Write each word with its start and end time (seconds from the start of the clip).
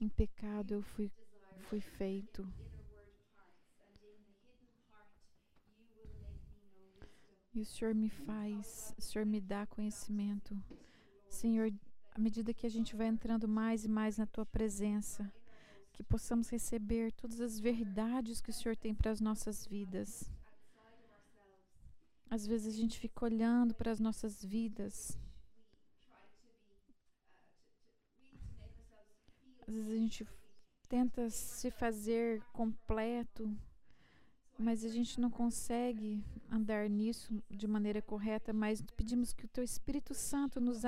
em 0.00 0.08
pecado 0.08 0.74
eu 0.74 0.82
fui, 0.82 1.10
fui 1.68 1.80
feito. 1.80 2.46
E 7.52 7.60
o 7.60 7.64
Senhor 7.64 7.94
me 7.94 8.08
faz, 8.08 8.94
o 8.96 9.02
Senhor 9.02 9.26
me 9.26 9.40
dá 9.40 9.66
conhecimento. 9.66 10.56
Senhor, 11.28 11.72
à 12.12 12.18
medida 12.20 12.54
que 12.54 12.66
a 12.66 12.70
gente 12.70 12.94
vai 12.94 13.08
entrando 13.08 13.48
mais 13.48 13.84
e 13.84 13.88
mais 13.88 14.16
na 14.16 14.26
tua 14.26 14.46
presença, 14.46 15.32
que 15.92 16.02
possamos 16.04 16.48
receber 16.48 17.12
todas 17.12 17.40
as 17.40 17.58
verdades 17.58 18.40
que 18.40 18.50
o 18.50 18.52
Senhor 18.52 18.76
tem 18.76 18.94
para 18.94 19.10
as 19.10 19.20
nossas 19.20 19.66
vidas. 19.66 20.30
Às 22.30 22.46
vezes 22.46 22.74
a 22.74 22.76
gente 22.76 22.98
fica 22.98 23.24
olhando 23.24 23.74
para 23.74 23.90
as 23.90 23.98
nossas 23.98 24.44
vidas. 24.44 25.18
Às 29.68 29.74
vezes 29.74 29.90
a 29.90 29.94
gente 29.94 30.26
tenta 30.88 31.30
se 31.30 31.70
fazer 31.70 32.42
completo, 32.52 33.54
mas 34.58 34.84
a 34.84 34.88
gente 34.88 35.20
não 35.20 35.30
consegue 35.30 36.24
andar 36.50 36.88
nisso 36.88 37.40
de 37.50 37.68
maneira 37.68 38.02
correta. 38.02 38.52
Mas 38.52 38.82
pedimos 38.96 39.32
que 39.32 39.44
o 39.44 39.48
Teu 39.48 39.62
Espírito 39.62 40.14
Santo 40.14 40.60
nos, 40.60 40.82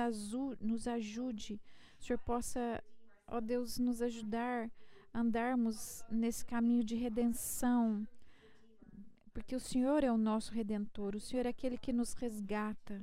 nos 0.59 0.87
ajude, 0.87 1.61
o 1.99 2.03
Senhor 2.03 2.19
possa, 2.19 2.83
ó 3.27 3.39
Deus, 3.39 3.77
nos 3.77 4.01
ajudar 4.01 4.69
a 5.13 5.19
andarmos 5.19 6.03
nesse 6.09 6.43
caminho 6.43 6.83
de 6.83 6.95
redenção 6.95 8.05
porque 9.33 9.55
o 9.55 9.59
Senhor 9.59 10.03
é 10.03 10.11
o 10.11 10.17
nosso 10.17 10.51
redentor, 10.51 11.15
o 11.15 11.19
Senhor 11.19 11.45
é 11.45 11.49
aquele 11.49 11.77
que 11.77 11.93
nos 11.93 12.13
resgata, 12.13 13.01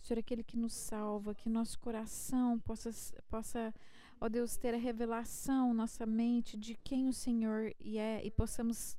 o 0.00 0.04
Senhor 0.04 0.18
é 0.18 0.20
aquele 0.20 0.44
que 0.44 0.56
nos 0.56 0.74
salva, 0.74 1.34
que 1.34 1.48
nosso 1.48 1.78
coração 1.78 2.58
possa, 2.60 2.90
possa 3.30 3.74
ó 4.22 4.28
Deus, 4.28 4.56
ter 4.56 4.72
a 4.72 4.78
revelação, 4.78 5.74
nossa 5.74 6.06
mente 6.06 6.56
de 6.56 6.76
quem 6.76 7.08
o 7.08 7.12
Senhor 7.12 7.74
é 7.80 8.24
e 8.24 8.30
possamos 8.30 8.96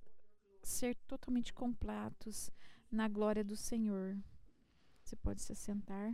ser 0.62 0.96
totalmente 1.08 1.54
completos 1.54 2.52
na 2.92 3.08
glória 3.08 3.42
do 3.42 3.56
Senhor. 3.56 4.18
Você 5.02 5.16
pode 5.16 5.42
se 5.42 5.54
assentar. 5.54 6.14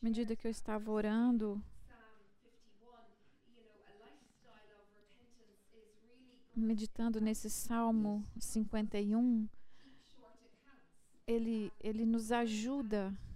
medida 0.00 0.36
que 0.36 0.46
eu 0.46 0.50
estava 0.52 0.88
orando, 0.92 1.60
meditando 6.54 7.20
nesse 7.20 7.50
Salmo 7.50 8.24
51, 8.38 9.48
ele, 11.26 11.72
ele 11.80 12.06
nos 12.06 12.30
ajuda 12.30 13.08
a 13.08 13.33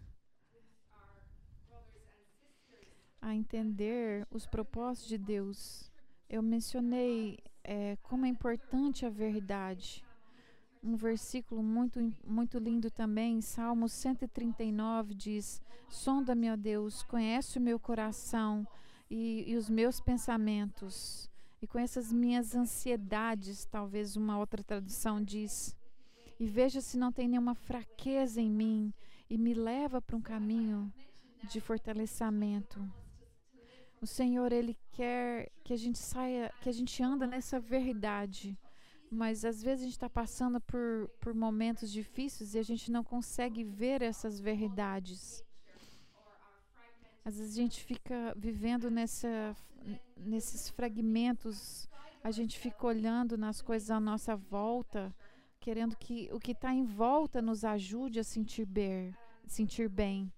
entender 3.22 4.26
os 4.30 4.46
propósitos 4.46 5.08
de 5.08 5.18
Deus. 5.18 5.90
Eu 6.28 6.42
mencionei 6.42 7.38
é, 7.64 7.96
como 8.02 8.26
é 8.26 8.28
importante 8.28 9.04
a 9.04 9.10
verdade. 9.10 10.04
Um 10.82 10.96
versículo 10.96 11.62
muito, 11.62 12.00
muito 12.24 12.58
lindo 12.58 12.90
também, 12.90 13.40
Salmo 13.40 13.88
139 13.88 15.14
diz: 15.14 15.60
Sonda-me, 15.88 16.50
ó 16.50 16.56
Deus, 16.56 17.02
conhece 17.02 17.58
o 17.58 17.60
meu 17.60 17.78
coração 17.80 18.66
e, 19.10 19.44
e 19.50 19.56
os 19.56 19.68
meus 19.68 20.00
pensamentos 20.00 21.28
e 21.60 21.66
com 21.66 21.78
essas 21.78 22.12
minhas 22.12 22.54
ansiedades, 22.54 23.64
talvez 23.64 24.16
uma 24.16 24.38
outra 24.38 24.62
tradução 24.62 25.22
diz, 25.22 25.76
e 26.38 26.46
veja 26.46 26.80
se 26.80 26.96
não 26.96 27.10
tem 27.10 27.26
nenhuma 27.26 27.54
fraqueza 27.54 28.40
em 28.40 28.50
mim 28.50 28.92
e 29.28 29.36
me 29.36 29.54
leva 29.54 30.00
para 30.00 30.16
um 30.16 30.20
caminho 30.20 30.92
de 31.50 31.60
fortalecimento. 31.60 32.80
O 34.00 34.06
Senhor 34.06 34.52
ele 34.52 34.76
quer 34.92 35.50
que 35.64 35.72
a 35.72 35.76
gente 35.76 35.98
saia, 35.98 36.52
que 36.60 36.68
a 36.68 36.72
gente 36.72 37.02
anda 37.02 37.26
nessa 37.26 37.58
verdade, 37.58 38.56
mas 39.10 39.44
às 39.44 39.60
vezes 39.60 39.80
a 39.80 39.84
gente 39.86 39.94
está 39.94 40.08
passando 40.08 40.60
por, 40.60 41.10
por 41.20 41.34
momentos 41.34 41.90
difíceis 41.90 42.54
e 42.54 42.58
a 42.58 42.62
gente 42.62 42.92
não 42.92 43.02
consegue 43.02 43.64
ver 43.64 44.02
essas 44.02 44.38
verdades. 44.38 45.44
Às 47.24 47.38
vezes 47.38 47.58
a 47.58 47.60
gente 47.60 47.82
fica 47.82 48.32
vivendo 48.36 48.88
nessa, 48.88 49.56
nesses 50.16 50.70
fragmentos, 50.70 51.88
a 52.22 52.30
gente 52.30 52.56
fica 52.56 52.86
olhando 52.86 53.36
nas 53.36 53.60
coisas 53.60 53.90
à 53.90 53.98
nossa 53.98 54.36
volta, 54.36 55.12
querendo 55.58 55.96
que 55.96 56.28
o 56.32 56.38
que 56.38 56.52
está 56.52 56.72
em 56.72 56.84
volta 56.84 57.42
nos 57.42 57.64
ajude 57.64 58.20
a 58.20 58.24
sentir 58.24 58.64
bem, 58.64 59.12
sentir 59.46 59.88
bem 59.88 60.32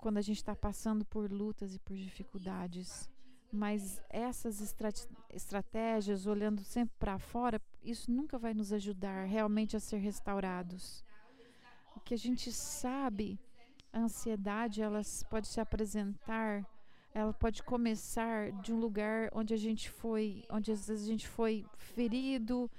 quando 0.00 0.18
a 0.18 0.22
gente 0.22 0.38
está 0.38 0.54
passando 0.54 1.04
por 1.04 1.30
lutas 1.30 1.74
e 1.74 1.78
por 1.78 1.96
dificuldades. 1.96 3.10
Mas 3.52 4.00
essas 4.08 4.60
estratégias, 5.30 6.26
olhando 6.26 6.62
sempre 6.62 6.94
para 6.98 7.18
fora, 7.18 7.60
isso 7.82 8.10
nunca 8.10 8.38
vai 8.38 8.54
nos 8.54 8.72
ajudar 8.72 9.24
realmente 9.24 9.76
a 9.76 9.80
ser 9.80 9.98
restaurados. 9.98 11.04
O 11.96 12.00
que 12.00 12.14
a 12.14 12.18
gente 12.18 12.52
sabe 12.52 13.38
a 13.92 14.00
ansiedade 14.00 14.82
ela 14.82 15.00
pode 15.28 15.48
se 15.48 15.60
apresentar, 15.60 16.64
ela 17.12 17.32
pode 17.32 17.62
começar 17.62 18.52
de 18.52 18.72
um 18.72 18.78
lugar 18.78 19.28
onde 19.32 19.52
a 19.52 19.56
gente 19.56 19.90
foi, 19.90 20.44
onde 20.48 20.70
às 20.70 20.86
vezes 20.86 21.04
a 21.04 21.08
gente 21.10 21.26
foi 21.26 21.66
ferido. 21.76 22.70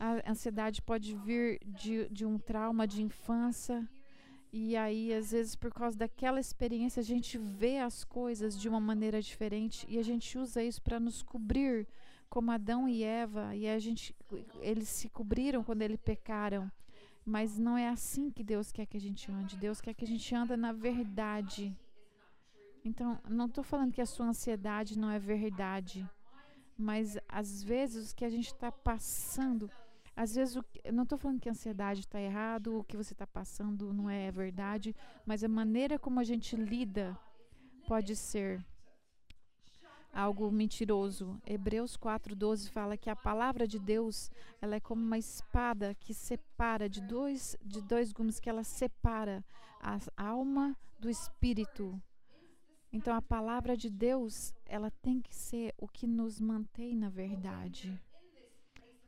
A 0.00 0.30
ansiedade 0.30 0.80
pode 0.80 1.14
vir 1.16 1.60
de, 1.66 2.08
de 2.08 2.24
um 2.24 2.38
trauma 2.38 2.86
de 2.86 3.02
infância. 3.02 3.86
E 4.56 4.76
aí, 4.76 5.12
às 5.12 5.32
vezes, 5.32 5.56
por 5.56 5.74
causa 5.74 5.98
daquela 5.98 6.38
experiência, 6.38 7.00
a 7.00 7.04
gente 7.04 7.36
vê 7.36 7.78
as 7.78 8.04
coisas 8.04 8.56
de 8.56 8.68
uma 8.68 8.78
maneira 8.78 9.20
diferente 9.20 9.84
e 9.88 9.98
a 9.98 10.02
gente 10.04 10.38
usa 10.38 10.62
isso 10.62 10.80
para 10.80 11.00
nos 11.00 11.24
cobrir, 11.24 11.88
como 12.30 12.52
Adão 12.52 12.88
e 12.88 13.02
Eva. 13.02 13.56
E 13.56 13.68
a 13.68 13.80
gente, 13.80 14.14
eles 14.60 14.88
se 14.88 15.08
cobriram 15.08 15.64
quando 15.64 15.82
eles 15.82 15.98
pecaram. 16.00 16.70
Mas 17.26 17.58
não 17.58 17.76
é 17.76 17.88
assim 17.88 18.30
que 18.30 18.44
Deus 18.44 18.70
quer 18.70 18.86
que 18.86 18.96
a 18.96 19.00
gente 19.00 19.28
ande. 19.28 19.56
Deus 19.56 19.80
quer 19.80 19.92
que 19.92 20.04
a 20.04 20.06
gente 20.06 20.32
anda 20.32 20.56
na 20.56 20.70
verdade. 20.70 21.76
Então, 22.84 23.18
não 23.28 23.46
estou 23.46 23.64
falando 23.64 23.90
que 23.90 24.00
a 24.00 24.06
sua 24.06 24.26
ansiedade 24.26 24.96
não 24.96 25.10
é 25.10 25.18
verdade, 25.18 26.08
mas 26.78 27.18
às 27.28 27.60
vezes 27.60 28.12
o 28.12 28.14
que 28.14 28.24
a 28.24 28.30
gente 28.30 28.52
está 28.52 28.70
passando, 28.70 29.68
às 30.16 30.34
vezes, 30.34 30.56
o, 30.56 30.64
eu 30.84 30.92
não 30.92 31.02
estou 31.02 31.18
falando 31.18 31.40
que 31.40 31.48
a 31.48 31.52
ansiedade 31.52 32.00
está 32.00 32.20
errado, 32.20 32.78
o 32.78 32.84
que 32.84 32.96
você 32.96 33.12
está 33.12 33.26
passando 33.26 33.92
não 33.92 34.08
é 34.08 34.30
verdade, 34.30 34.94
mas 35.26 35.42
a 35.42 35.48
maneira 35.48 35.98
como 35.98 36.20
a 36.20 36.24
gente 36.24 36.54
lida 36.54 37.18
pode 37.88 38.14
ser 38.14 38.64
algo 40.12 40.50
mentiroso. 40.50 41.40
Hebreus 41.44 41.96
4:12 41.96 42.70
fala 42.70 42.96
que 42.96 43.10
a 43.10 43.16
palavra 43.16 43.66
de 43.66 43.78
Deus, 43.78 44.30
ela 44.62 44.76
é 44.76 44.80
como 44.80 45.02
uma 45.02 45.18
espada 45.18 45.94
que 45.96 46.14
separa 46.14 46.88
de 46.88 47.00
dois 47.00 47.56
de 47.60 47.82
dois 47.82 48.12
gumes 48.12 48.38
que 48.38 48.48
ela 48.48 48.62
separa 48.62 49.44
a 49.80 49.98
alma 50.16 50.76
do 51.00 51.10
espírito. 51.10 52.00
Então 52.92 53.14
a 53.16 53.20
palavra 53.20 53.76
de 53.76 53.90
Deus, 53.90 54.54
ela 54.64 54.90
tem 55.02 55.20
que 55.20 55.34
ser 55.34 55.74
o 55.76 55.88
que 55.88 56.06
nos 56.06 56.40
mantém 56.40 56.94
na 56.94 57.08
verdade. 57.08 58.00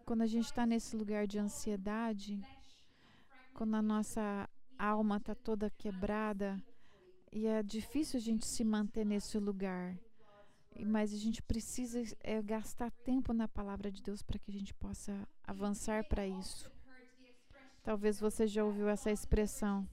Quando 0.07 0.23
a 0.23 0.27
gente 0.27 0.47
está 0.47 0.65
nesse 0.65 0.97
lugar 0.97 1.27
de 1.27 1.39
ansiedade, 1.39 2.41
quando 3.53 3.75
a 3.75 3.83
nossa 3.83 4.49
alma 4.79 5.19
está 5.19 5.35
toda 5.35 5.69
quebrada, 5.69 6.59
e 7.31 7.47
é 7.47 7.63
difícil 7.63 8.19
a 8.19 8.23
gente 8.23 8.47
se 8.47 8.65
manter 8.65 9.05
nesse 9.05 9.39
lugar 9.39 9.99
mas 10.85 11.13
a 11.15 11.17
gente 11.17 11.43
precisa 11.43 12.03
é, 12.21 12.43
gastar 12.43 12.91
tempo 12.91 13.33
na 13.33 13.49
palavra 13.49 13.91
de 13.91 14.03
Deus 14.03 14.23
para 14.23 14.39
que 14.39 14.51
a 14.51 14.55
gente 14.55 14.75
possa 14.75 15.27
avançar 15.45 16.05
para 16.05 16.27
isso. 16.27 16.71
Talvez 17.83 18.19
você 18.19 18.47
já 18.47 18.65
ouviu 18.65 18.89
essa 18.89 19.11
expressão. 19.11 19.89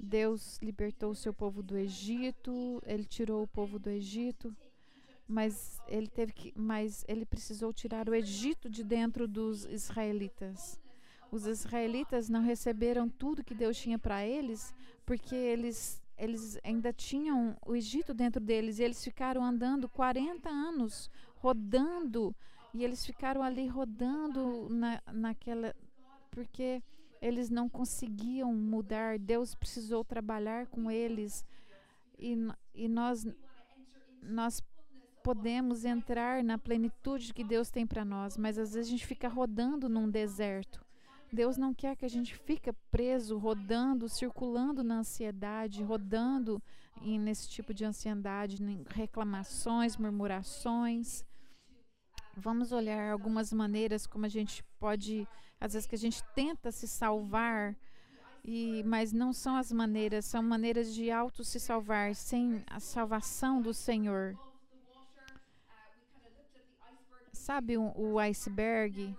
Deus 0.00 0.58
libertou 0.60 1.10
o 1.10 1.14
seu 1.14 1.32
povo 1.32 1.62
do 1.62 1.76
Egito, 1.76 2.82
ele 2.84 3.04
tirou 3.04 3.42
o 3.42 3.48
povo 3.48 3.78
do 3.78 3.90
Egito, 3.90 4.56
mas 5.26 5.80
ele 5.88 6.08
teve 6.08 6.32
que, 6.32 6.52
mas 6.56 7.04
ele 7.08 7.24
precisou 7.24 7.72
tirar 7.72 8.08
o 8.08 8.14
Egito 8.14 8.68
de 8.68 8.82
dentro 8.82 9.26
dos 9.26 9.64
israelitas. 9.64 10.80
Os 11.30 11.46
israelitas 11.46 12.28
não 12.28 12.42
receberam 12.42 13.08
tudo 13.08 13.44
que 13.44 13.54
Deus 13.54 13.78
tinha 13.78 13.98
para 13.98 14.24
eles, 14.26 14.74
porque 15.06 15.34
eles 15.34 16.02
eles 16.18 16.58
ainda 16.62 16.92
tinham 16.92 17.56
o 17.66 17.74
Egito 17.74 18.14
dentro 18.14 18.40
deles 18.40 18.78
e 18.78 18.84
eles 18.84 19.02
ficaram 19.02 19.42
andando 19.42 19.88
40 19.88 20.48
anos, 20.48 21.10
rodando, 21.36 22.34
e 22.72 22.84
eles 22.84 23.04
ficaram 23.04 23.42
ali 23.42 23.66
rodando 23.66 24.68
na, 24.70 25.02
naquela. 25.12 25.74
porque 26.30 26.82
eles 27.20 27.50
não 27.50 27.68
conseguiam 27.68 28.52
mudar, 28.54 29.18
Deus 29.18 29.54
precisou 29.54 30.04
trabalhar 30.04 30.66
com 30.66 30.90
eles 30.90 31.44
e, 32.18 32.36
e 32.74 32.88
nós, 32.88 33.26
nós 34.22 34.62
podemos 35.22 35.84
entrar 35.84 36.42
na 36.42 36.58
plenitude 36.58 37.32
que 37.32 37.44
Deus 37.44 37.70
tem 37.70 37.86
para 37.86 38.04
nós, 38.04 38.36
mas 38.36 38.58
às 38.58 38.74
vezes 38.74 38.88
a 38.88 38.90
gente 38.90 39.06
fica 39.06 39.28
rodando 39.28 39.88
num 39.88 40.08
deserto 40.08 40.84
Deus 41.32 41.56
não 41.56 41.72
quer 41.72 41.96
que 41.96 42.04
a 42.04 42.10
gente 42.10 42.36
fique 42.36 42.70
preso, 42.90 43.38
rodando, 43.38 44.06
circulando 44.06 44.84
na 44.84 44.98
ansiedade, 44.98 45.82
rodando 45.82 46.62
nesse 47.00 47.48
tipo 47.48 47.72
de 47.72 47.86
ansiedade, 47.86 48.62
reclamações, 48.90 49.96
murmurações. 49.96 51.24
Vamos 52.36 52.70
olhar 52.70 53.10
algumas 53.10 53.50
maneiras 53.50 54.06
como 54.06 54.26
a 54.26 54.28
gente 54.28 54.62
pode, 54.78 55.26
às 55.58 55.72
vezes 55.72 55.88
que 55.88 55.94
a 55.94 55.98
gente 55.98 56.22
tenta 56.34 56.70
se 56.70 56.86
salvar, 56.86 57.74
e, 58.44 58.82
mas 58.84 59.10
não 59.10 59.32
são 59.32 59.56
as 59.56 59.72
maneiras, 59.72 60.26
são 60.26 60.42
maneiras 60.42 60.94
de 60.94 61.10
auto 61.10 61.42
se 61.44 61.58
salvar 61.58 62.14
sem 62.14 62.62
a 62.66 62.78
salvação 62.78 63.62
do 63.62 63.72
Senhor. 63.72 64.36
Sabe 67.42 67.76
o, 67.76 67.92
o 67.96 68.20
iceberg? 68.20 69.12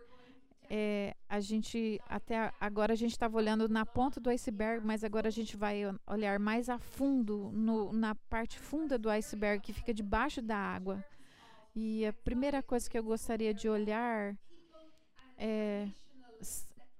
É, 0.69 1.13
a 1.27 1.41
gente 1.41 1.99
até 2.07 2.53
agora 2.57 2.93
a 2.93 2.95
gente 2.95 3.11
estava 3.11 3.35
olhando 3.35 3.67
na 3.67 3.85
ponta 3.85 4.17
do 4.17 4.29
iceberg, 4.29 4.85
mas 4.85 5.03
agora 5.03 5.27
a 5.27 5.31
gente 5.31 5.57
vai 5.57 5.81
olhar 6.07 6.39
mais 6.39 6.69
a 6.69 6.79
fundo 6.79 7.51
no, 7.51 7.91
na 7.91 8.15
parte 8.15 8.57
funda 8.57 8.97
do 8.97 9.09
iceberg 9.09 9.61
que 9.61 9.73
fica 9.73 9.93
debaixo 9.93 10.41
da 10.41 10.55
água. 10.55 11.03
E 11.75 12.05
a 12.05 12.13
primeira 12.13 12.63
coisa 12.63 12.89
que 12.89 12.97
eu 12.97 13.03
gostaria 13.03 13.53
de 13.53 13.67
olhar 13.67 14.37
é, 15.37 15.89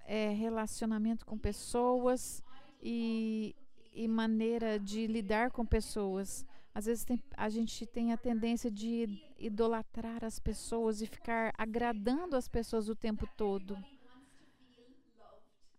é 0.05 0.29
relacionamento 0.31 1.25
com 1.25 1.37
pessoas 1.37 2.43
e, 2.81 3.55
e, 3.93 4.09
maneira 4.09 4.77
de 4.77 5.07
lidar 5.07 5.51
com 5.51 5.65
pessoas. 5.65 6.45
Às 6.75 6.85
vezes 6.85 7.03
tem, 7.05 7.21
a 7.37 7.49
gente 7.49 7.85
tem 7.85 8.11
a 8.11 8.17
tendência 8.17 8.71
de 8.71 9.21
idolatrar 9.37 10.25
as 10.25 10.39
pessoas 10.39 11.01
e 11.01 11.07
ficar 11.07 11.53
agradando 11.57 12.35
as 12.35 12.47
pessoas 12.47 12.89
o 12.89 12.95
tempo 12.95 13.27
todo. 13.37 13.77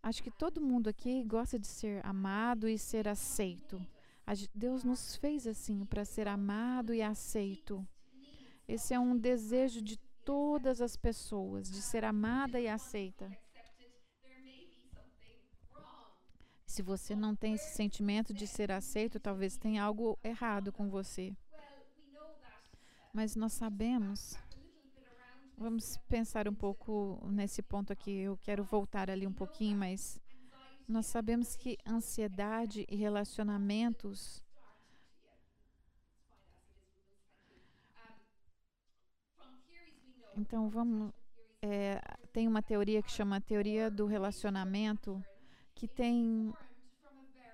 Acho 0.03 0.23
que 0.23 0.31
todo 0.31 0.61
mundo 0.61 0.89
aqui 0.89 1.25
gosta 1.25 1.59
de 1.59 1.67
ser 1.67 2.05
amado 2.07 2.69
e 2.69 2.79
ser 2.79 3.09
aceito. 3.09 3.85
Deus 4.55 4.85
nos 4.85 5.17
fez 5.17 5.47
assim 5.47 5.85
para 5.85 6.05
ser 6.05 6.29
amado 6.29 6.95
e 6.95 7.03
aceito. 7.03 7.87
Esse 8.69 8.95
é 8.95 9.01
um 9.01 9.17
desejo 9.17 9.83
de 9.83 9.99
todas 10.25 10.81
as 10.81 10.97
pessoas, 10.97 11.71
de 11.71 11.83
ser 11.83 12.05
amada 12.05 12.61
e 12.61 12.69
aceita. 12.69 13.31
Se 16.75 16.83
você 16.83 17.15
não 17.15 17.37
tem 17.37 17.55
esse 17.55 17.73
sentimento 17.77 18.35
de 18.35 18.49
ser 18.49 18.73
aceito, 18.73 19.21
talvez 19.21 19.57
tenha 19.57 19.81
algo 19.81 20.19
errado 20.25 20.73
com 20.73 20.91
você. 20.91 21.33
Mas 23.13 23.37
nós 23.37 23.53
sabemos. 23.53 24.37
Vamos 25.57 25.99
pensar 26.09 26.49
um 26.49 26.53
pouco 26.53 27.23
nesse 27.31 27.63
ponto 27.63 27.93
aqui. 27.93 28.11
Eu 28.11 28.37
quero 28.39 28.65
voltar 28.65 29.09
ali 29.09 29.25
um 29.25 29.33
pouquinho, 29.33 29.79
mas 29.79 30.21
nós 30.89 31.07
sabemos 31.07 31.55
que 31.55 31.79
ansiedade 31.87 32.85
e 32.89 32.97
relacionamentos 32.97 34.43
Então 40.37 40.69
vamos. 40.69 41.13
É, 41.63 42.01
tem 42.33 42.49
uma 42.49 42.61
teoria 42.61 43.01
que 43.01 43.13
chama 43.13 43.41
teoria 43.41 43.89
do 43.89 44.07
relacionamento, 44.07 45.25
que 45.75 45.89
tem 45.89 46.53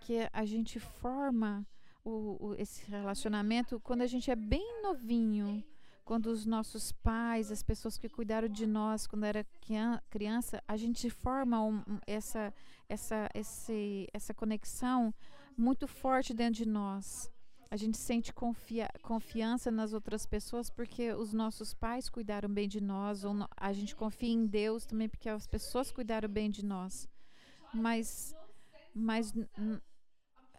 que 0.01 0.29
a 0.33 0.45
gente 0.45 0.81
forma 0.81 1.67
o, 2.05 2.37
o, 2.41 2.55
esse 2.55 2.91
relacionamento 2.91 3.79
quando 3.81 4.03
a 4.03 4.07
gente 4.07 4.31
é 4.31 4.37
bem 4.37 4.83
novinho, 4.83 5.63
quando 6.05 6.27
os 6.27 6.45
nossos 6.45 6.91
pais, 6.91 7.53
as 7.53 7.63
pessoas 7.63 7.97
que 7.97 8.09
cuidaram 8.09 8.49
de 8.49 8.67
nós 8.67 9.07
quando 9.07 9.25
era 9.25 9.47
criança, 10.11 10.63
a 10.67 10.77
gente 10.77 11.09
forma 11.09 11.63
um, 11.63 11.83
essa, 12.07 12.53
essa, 12.89 13.29
esse, 13.35 14.09
essa 14.13 14.35
conexão 14.35 15.15
muito 15.57 15.87
forte 15.87 16.35
dentro 16.35 16.65
de 16.65 16.69
nós. 16.69 17.31
A 17.71 17.77
gente 17.77 17.97
sente 17.97 18.33
confia 18.33 18.89
confiança 19.03 19.71
nas 19.71 19.93
outras 19.93 20.27
pessoas 20.27 20.69
porque 20.69 21.13
os 21.13 21.33
nossos 21.33 21.73
pais 21.73 22.09
cuidaram 22.09 22.49
bem 22.49 22.67
de 22.67 22.81
nós, 22.81 23.23
ou 23.23 23.33
a 23.57 23.73
gente 23.73 23.95
confia 23.95 24.31
em 24.33 24.45
Deus 24.45 24.85
também 24.85 25.09
porque 25.09 25.29
as 25.29 25.47
pessoas 25.47 25.93
cuidaram 25.93 26.29
bem 26.29 26.51
de 26.51 26.65
nós. 26.65 27.09
Mas, 27.73 28.35
mas 28.95 29.33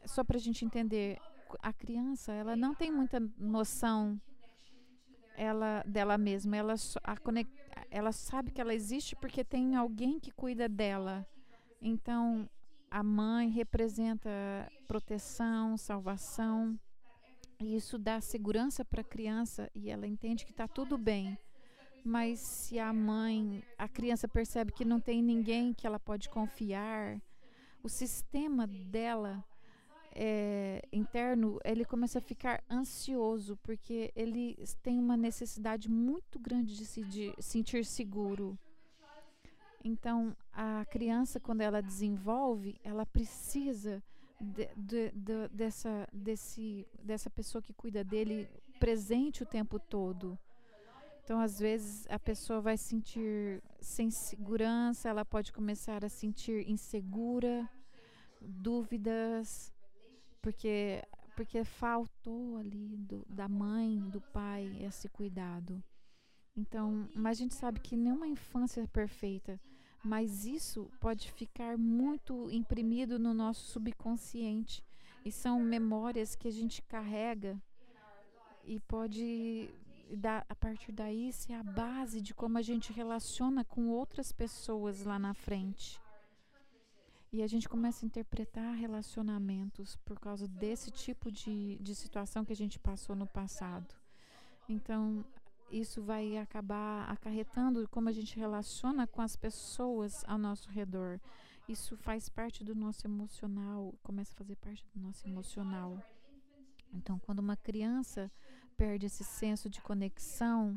só 0.05 0.23
para 0.23 0.37
a 0.37 0.39
gente 0.39 0.63
entender, 0.65 1.19
a 1.59 1.73
criança 1.73 2.31
ela 2.31 2.55
não 2.55 2.73
tem 2.73 2.91
muita 2.91 3.19
noção 3.37 4.19
ela 5.35 5.83
dela 5.87 6.17
mesma. 6.17 6.55
Ela, 6.55 6.75
a 7.03 7.15
ela 7.89 8.11
sabe 8.11 8.51
que 8.51 8.61
ela 8.61 8.73
existe 8.73 9.15
porque 9.15 9.43
tem 9.43 9.75
alguém 9.75 10.19
que 10.19 10.31
cuida 10.31 10.69
dela. 10.69 11.25
Então, 11.81 12.49
a 12.89 13.01
mãe 13.01 13.49
representa 13.49 14.29
proteção, 14.87 15.77
salvação. 15.77 16.79
E 17.59 17.75
isso 17.75 17.97
dá 17.97 18.19
segurança 18.21 18.83
para 18.83 19.01
a 19.01 19.03
criança 19.03 19.69
e 19.73 19.89
ela 19.89 20.07
entende 20.07 20.45
que 20.45 20.51
está 20.51 20.67
tudo 20.67 20.97
bem. 20.97 21.37
Mas 22.03 22.39
se 22.39 22.79
a 22.79 22.91
mãe, 22.91 23.63
a 23.77 23.87
criança 23.87 24.27
percebe 24.27 24.71
que 24.71 24.83
não 24.83 24.99
tem 24.99 25.21
ninguém 25.21 25.73
que 25.73 25.85
ela 25.85 25.99
pode 25.99 26.29
confiar, 26.29 27.21
o 27.83 27.89
sistema 27.89 28.65
dela 28.67 29.43
é, 30.13 30.81
interno 30.91 31.59
ele 31.63 31.85
começa 31.85 32.19
a 32.19 32.21
ficar 32.21 32.63
ansioso 32.69 33.57
porque 33.63 34.11
ele 34.15 34.57
tem 34.83 34.99
uma 34.99 35.15
necessidade 35.15 35.89
muito 35.89 36.39
grande 36.39 36.75
de 36.75 36.85
se 36.85 37.03
de 37.03 37.33
sentir 37.39 37.85
seguro. 37.85 38.57
Então 39.83 40.35
a 40.51 40.85
criança 40.85 41.39
quando 41.39 41.61
ela 41.61 41.81
desenvolve, 41.81 42.75
ela 42.83 43.05
precisa 43.05 44.03
de, 44.39 44.67
de, 44.75 45.11
de, 45.11 45.47
dessa, 45.49 46.07
desse, 46.11 46.85
dessa 47.03 47.29
pessoa 47.29 47.61
que 47.61 47.73
cuida 47.73 48.03
dele 48.03 48.49
presente 48.79 49.43
o 49.43 49.45
tempo 49.45 49.79
todo. 49.79 50.37
Então, 51.23 51.39
às 51.39 51.59
vezes, 51.59 52.05
a 52.09 52.19
pessoa 52.19 52.59
vai 52.59 52.77
sentir 52.77 53.61
sem 53.79 54.09
segurança, 54.09 55.09
ela 55.09 55.23
pode 55.23 55.53
começar 55.53 56.03
a 56.03 56.09
sentir 56.09 56.67
insegura, 56.67 57.69
dúvidas, 58.41 59.71
porque, 60.41 61.03
porque 61.35 61.63
faltou 61.63 62.57
ali 62.57 62.97
do, 62.97 63.25
da 63.29 63.47
mãe, 63.47 63.99
do 64.09 64.19
pai, 64.19 64.77
esse 64.81 65.07
cuidado. 65.09 65.81
Então, 66.57 67.07
mas 67.15 67.37
a 67.37 67.41
gente 67.41 67.55
sabe 67.55 67.79
que 67.79 67.95
nenhuma 67.95 68.27
infância 68.27 68.81
é 68.81 68.87
perfeita 68.87 69.59
mas 70.03 70.45
isso 70.45 70.89
pode 70.99 71.31
ficar 71.31 71.77
muito 71.77 72.49
imprimido 72.49 73.19
no 73.19 73.33
nosso 73.33 73.71
subconsciente 73.71 74.83
e 75.23 75.31
são 75.31 75.59
memórias 75.59 76.35
que 76.35 76.47
a 76.47 76.51
gente 76.51 76.81
carrega 76.81 77.61
e 78.63 78.79
pode 78.79 79.69
dar, 80.15 80.45
a 80.49 80.55
partir 80.55 80.91
daí 80.91 81.31
ser 81.31 81.53
a 81.53 81.63
base 81.63 82.21
de 82.21 82.33
como 82.33 82.57
a 82.57 82.61
gente 82.61 82.91
relaciona 82.91 83.63
com 83.63 83.89
outras 83.89 84.31
pessoas 84.31 85.03
lá 85.03 85.17
na 85.17 85.33
frente. 85.33 85.99
E 87.33 87.41
a 87.41 87.47
gente 87.47 87.69
começa 87.69 88.05
a 88.05 88.07
interpretar 88.07 88.75
relacionamentos 88.75 89.95
por 89.97 90.19
causa 90.19 90.47
desse 90.47 90.91
tipo 90.91 91.31
de, 91.31 91.77
de 91.79 91.95
situação 91.95 92.43
que 92.43 92.51
a 92.51 92.55
gente 92.55 92.77
passou 92.77 93.15
no 93.15 93.25
passado. 93.25 93.95
Então, 94.67 95.23
isso 95.71 96.01
vai 96.01 96.37
acabar 96.37 97.09
acarretando 97.09 97.87
como 97.87 98.09
a 98.09 98.11
gente 98.11 98.37
relaciona 98.37 99.07
com 99.07 99.21
as 99.21 99.37
pessoas 99.37 100.25
ao 100.27 100.37
nosso 100.37 100.69
redor. 100.69 101.19
Isso 101.69 101.95
faz 101.95 102.27
parte 102.27 102.65
do 102.65 102.75
nosso 102.75 103.07
emocional, 103.07 103.93
começa 104.03 104.33
a 104.33 104.35
fazer 104.35 104.57
parte 104.57 104.85
do 104.93 104.99
nosso 104.99 105.25
emocional. 105.25 105.97
Então, 106.93 107.17
quando 107.19 107.39
uma 107.39 107.55
criança 107.55 108.29
perde 108.81 109.05
esse 109.05 109.23
senso 109.23 109.69
de 109.69 109.79
conexão, 109.79 110.75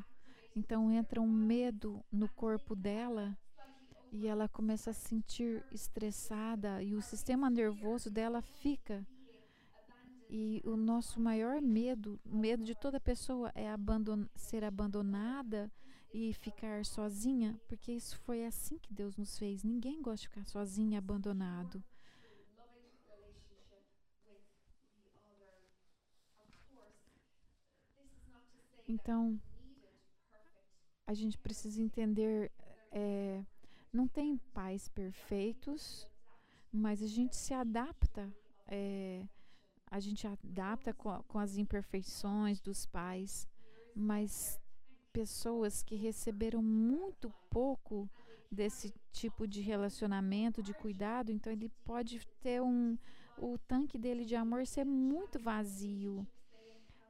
então 0.55 0.93
entra 0.93 1.23
um 1.23 1.27
medo 1.27 2.05
no 2.13 2.29
corpo 2.29 2.77
dela 2.77 3.35
e 4.13 4.27
ela 4.27 4.47
começa 4.47 4.91
a 4.91 4.93
se 4.93 5.09
sentir 5.09 5.65
estressada 5.73 6.83
e 6.83 6.95
o 6.95 7.01
sistema 7.01 7.49
nervoso 7.49 8.11
dela 8.11 8.43
fica 8.43 9.07
e 10.29 10.61
o 10.67 10.77
nosso 10.77 11.19
maior 11.19 11.63
medo, 11.63 12.21
o 12.27 12.37
medo 12.37 12.63
de 12.63 12.75
toda 12.75 13.01
pessoa 13.01 13.51
é 13.55 13.71
abandon 13.71 14.27
ser 14.37 14.65
abandonada 14.65 15.73
e 16.13 16.35
ficar 16.35 16.85
sozinha, 16.85 17.59
porque 17.67 17.91
isso 17.91 18.19
foi 18.19 18.45
assim 18.45 18.77
que 18.77 18.93
Deus 18.93 19.17
nos 19.17 19.39
fez. 19.39 19.65
Ninguém 19.65 20.03
gosta 20.03 20.21
de 20.21 20.29
ficar 20.29 20.45
sozinho, 20.45 20.99
abandonado. 20.99 21.83
Então, 28.87 29.41
a 31.07 31.15
gente 31.15 31.39
precisa 31.39 31.81
entender, 31.81 32.51
é, 32.91 33.43
não 33.93 34.07
tem 34.07 34.37
pais 34.53 34.89
perfeitos, 34.89 36.09
mas 36.73 37.03
a 37.03 37.07
gente 37.07 37.37
se 37.37 37.55
adapta. 37.55 38.33
É, 38.67 39.27
a 39.91 40.01
gente 40.01 40.27
adapta 40.27 40.93
com, 40.93 41.23
com 41.25 41.39
as 41.39 41.57
imperfeições 41.57 42.61
dos 42.61 42.87
pais, 42.87 43.49
mas 43.95 44.61
pessoas 45.13 45.83
que 45.83 45.95
receberam 45.95 46.63
muito 46.63 47.33
pouco 47.49 48.11
desse 48.51 48.93
tipo 49.13 49.47
de 49.47 49.61
relacionamento, 49.61 50.63
de 50.63 50.75
cuidado, 50.75 51.31
então 51.31 51.53
ele 51.53 51.69
pode 51.85 52.21
ter 52.41 52.61
um 52.61 52.97
o 53.37 53.59
tanque 53.59 53.99
dele 53.99 54.25
de 54.25 54.37
amor 54.37 54.67
ser 54.67 54.85
muito 54.85 55.39
vazio. 55.39 56.27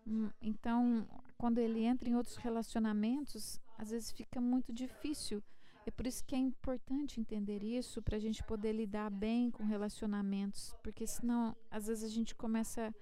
Hum, 0.07 0.31
então, 0.41 1.07
quando 1.45 1.59
ele 1.59 1.85
entra 1.85 2.09
em 2.09 2.17
outros 2.17 2.37
relacionamentos, 2.37 3.61
às 3.77 3.91
vezes 3.91 4.11
fica 4.11 4.41
muito 4.41 4.73
difícil. 4.73 5.43
É 5.85 5.91
por 5.91 6.07
isso 6.07 6.25
que 6.25 6.35
é 6.35 6.39
importante 6.39 7.21
entender 7.21 7.63
isso 7.63 8.01
para 8.01 8.17
a 8.17 8.19
gente 8.19 8.43
poder 8.43 8.73
lidar 8.73 9.11
bem 9.11 9.51
com 9.51 9.63
relacionamentos, 9.63 10.75
porque 10.83 11.07
senão, 11.07 11.55
às 11.71 11.87
vezes 11.87 12.03
a 12.03 12.09
gente 12.09 12.35
começa 12.35 12.95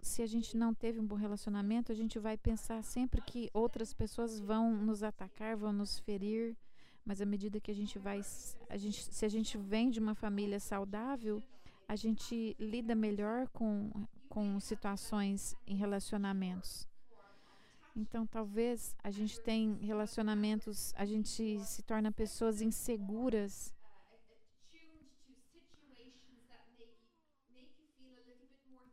se 0.00 0.22
a 0.22 0.26
gente 0.26 0.56
não 0.56 0.72
teve 0.72 0.98
um 0.98 1.06
bom 1.06 1.14
relacionamento, 1.14 1.92
a 1.92 1.94
gente 1.94 2.18
vai 2.18 2.38
pensar 2.38 2.82
sempre 2.82 3.20
que 3.20 3.50
outras 3.52 3.92
pessoas 3.92 4.40
vão 4.40 4.74
nos 4.74 5.02
atacar, 5.02 5.58
vão 5.58 5.74
nos 5.74 5.98
ferir, 5.98 6.56
mas 7.04 7.20
à 7.20 7.26
medida 7.26 7.60
que 7.60 7.70
a 7.70 7.74
gente 7.74 7.98
vai, 7.98 8.22
a 8.70 8.78
gente, 8.78 9.04
se 9.12 9.26
a 9.26 9.28
gente 9.28 9.58
vem 9.58 9.90
de 9.90 10.00
uma 10.00 10.14
família 10.14 10.58
saudável, 10.58 11.42
a 11.86 11.96
gente 11.96 12.56
lida 12.58 12.94
melhor 12.94 13.46
com, 13.48 13.90
com 14.26 14.58
situações 14.58 15.54
em 15.66 15.76
relacionamentos. 15.76 16.88
Então, 17.96 18.26
talvez 18.26 18.94
a 19.02 19.10
gente 19.10 19.40
tem 19.40 19.74
relacionamentos, 19.76 20.92
a 20.96 21.06
gente 21.06 21.58
se 21.64 21.82
torna 21.82 22.12
pessoas 22.12 22.60
inseguras. 22.60 23.74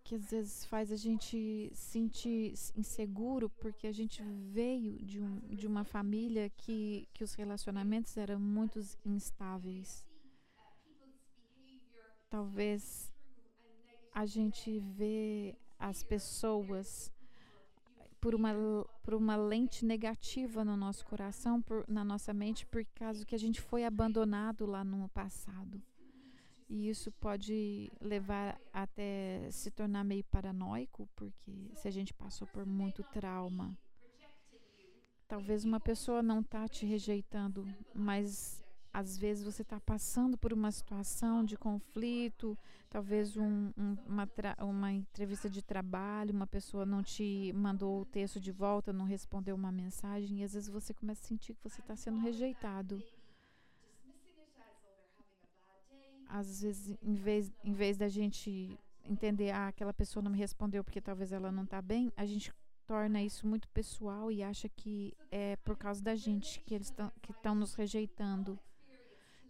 Que 0.06 0.16
às 0.16 0.32
vezes 0.32 0.66
faz 0.66 0.92
a 0.92 0.96
gente 0.96 1.70
sentir 1.74 2.54
inseguro 2.76 3.50
porque 3.50 3.88
a 3.88 3.92
gente 3.92 4.24
veio 4.24 4.98
de, 5.04 5.22
um, 5.22 5.40
de 5.50 5.68
uma 5.68 5.84
família 5.84 6.50
que, 6.50 7.08
que 7.14 7.24
os 7.24 7.34
relacionamentos 7.34 8.16
eram 8.18 8.40
muito 8.40 8.80
instáveis 9.06 10.06
talvez 12.34 13.14
a 14.12 14.26
gente 14.26 14.80
vê 14.80 15.56
as 15.78 16.02
pessoas 16.02 17.13
por 18.24 18.34
uma, 18.34 18.54
por 19.04 19.16
uma 19.16 19.36
lente 19.36 19.86
negativa 19.86 20.64
no 20.64 20.78
nosso 20.78 21.06
coração, 21.06 21.62
por, 21.62 21.84
na 21.90 22.06
nossa 22.06 22.34
mente, 22.34 22.66
por 22.66 22.86
causa 22.96 23.26
que 23.26 23.36
a 23.36 23.38
gente 23.38 23.60
foi 23.60 23.84
abandonado 23.84 24.66
lá 24.66 24.82
no 24.82 25.10
passado. 25.10 25.84
E 26.70 26.88
isso 26.88 27.12
pode 27.12 27.92
levar 28.00 28.58
até 28.72 29.52
se 29.52 29.70
tornar 29.70 30.06
meio 30.06 30.24
paranoico, 30.24 31.06
porque 31.18 31.70
se 31.76 31.86
a 31.86 31.92
gente 31.92 32.14
passou 32.14 32.48
por 32.48 32.66
muito 32.66 33.04
trauma. 33.04 33.78
Talvez 35.28 35.66
uma 35.66 35.82
pessoa 35.82 36.24
não 36.24 36.40
está 36.40 36.66
te 36.66 36.86
rejeitando, 36.86 37.68
mas 37.94 38.63
às 38.94 39.18
vezes 39.18 39.44
você 39.44 39.64
está 39.64 39.80
passando 39.80 40.38
por 40.38 40.54
uma 40.54 40.72
situação 40.72 41.44
de 41.44 41.58
conflito, 41.58 42.56
talvez 42.88 43.36
um, 43.36 43.72
um, 43.76 43.98
uma, 44.06 44.30
uma 44.60 44.94
entrevista 44.94 45.50
de 45.50 45.64
trabalho, 45.64 46.32
uma 46.32 46.46
pessoa 46.46 46.86
não 46.86 47.02
te 47.02 47.52
mandou 47.56 48.02
o 48.02 48.06
texto 48.06 48.40
de 48.40 48.52
volta, 48.52 48.94
não 48.94 49.06
respondeu 49.06 49.56
uma 49.56 49.72
mensagem, 49.72 50.40
e 50.42 50.44
às 50.44 50.54
vezes 50.54 50.70
você 50.70 50.94
começa 50.94 51.24
a 51.24 51.28
sentir 51.28 51.56
que 51.56 51.64
você 51.64 51.82
está 51.82 51.96
sendo 51.96 52.20
rejeitado. 52.20 53.02
Às 56.28 56.62
vezes, 56.62 56.96
em 57.02 57.16
vez, 57.16 57.52
em 57.64 57.74
vez 57.74 57.98
da 57.98 58.08
gente 58.08 58.78
entender, 59.04 59.50
ah, 59.50 59.70
aquela 59.70 59.94
pessoa 59.94 60.22
não 60.22 60.32
me 60.32 60.38
respondeu 60.38 60.84
porque 60.84 61.02
talvez 61.02 61.32
ela 61.32 61.52
não 61.52 61.64
está 61.64 61.82
bem, 61.82 62.14
a 62.16 62.26
gente 62.28 62.54
torna 62.86 63.24
isso 63.24 63.48
muito 63.48 63.68
pessoal 63.70 64.32
e 64.32 64.44
acha 64.44 64.70
que 64.70 65.16
é 65.32 65.56
por 65.58 65.76
causa 65.76 66.02
da 66.02 66.16
gente 66.16 66.60
que 66.62 66.76
eles 66.76 66.94
estão 67.28 67.56
nos 67.56 67.74
rejeitando. 67.74 68.60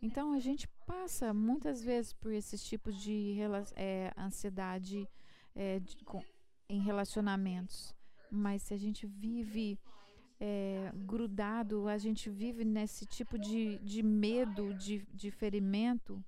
Então 0.03 0.33
a 0.33 0.39
gente 0.39 0.67
passa 0.85 1.33
muitas 1.33 1.81
vezes 1.81 2.11
por 2.11 2.33
esses 2.33 2.61
tipos 2.61 2.93
de 3.01 3.37
é, 3.73 4.11
ansiedade 4.17 5.07
é, 5.55 5.79
de, 5.79 5.95
com, 6.03 6.21
em 6.67 6.81
relacionamentos. 6.81 7.95
Mas 8.29 8.63
se 8.63 8.73
a 8.73 8.77
gente 8.77 9.07
vive 9.07 9.79
é, 10.41 10.91
grudado, 10.93 11.87
a 11.87 11.97
gente 11.97 12.29
vive 12.29 12.65
nesse 12.65 13.05
tipo 13.05 13.39
de, 13.39 13.77
de 13.77 14.03
medo, 14.03 14.73
de, 14.73 15.07
de 15.13 15.31
ferimento, 15.31 16.21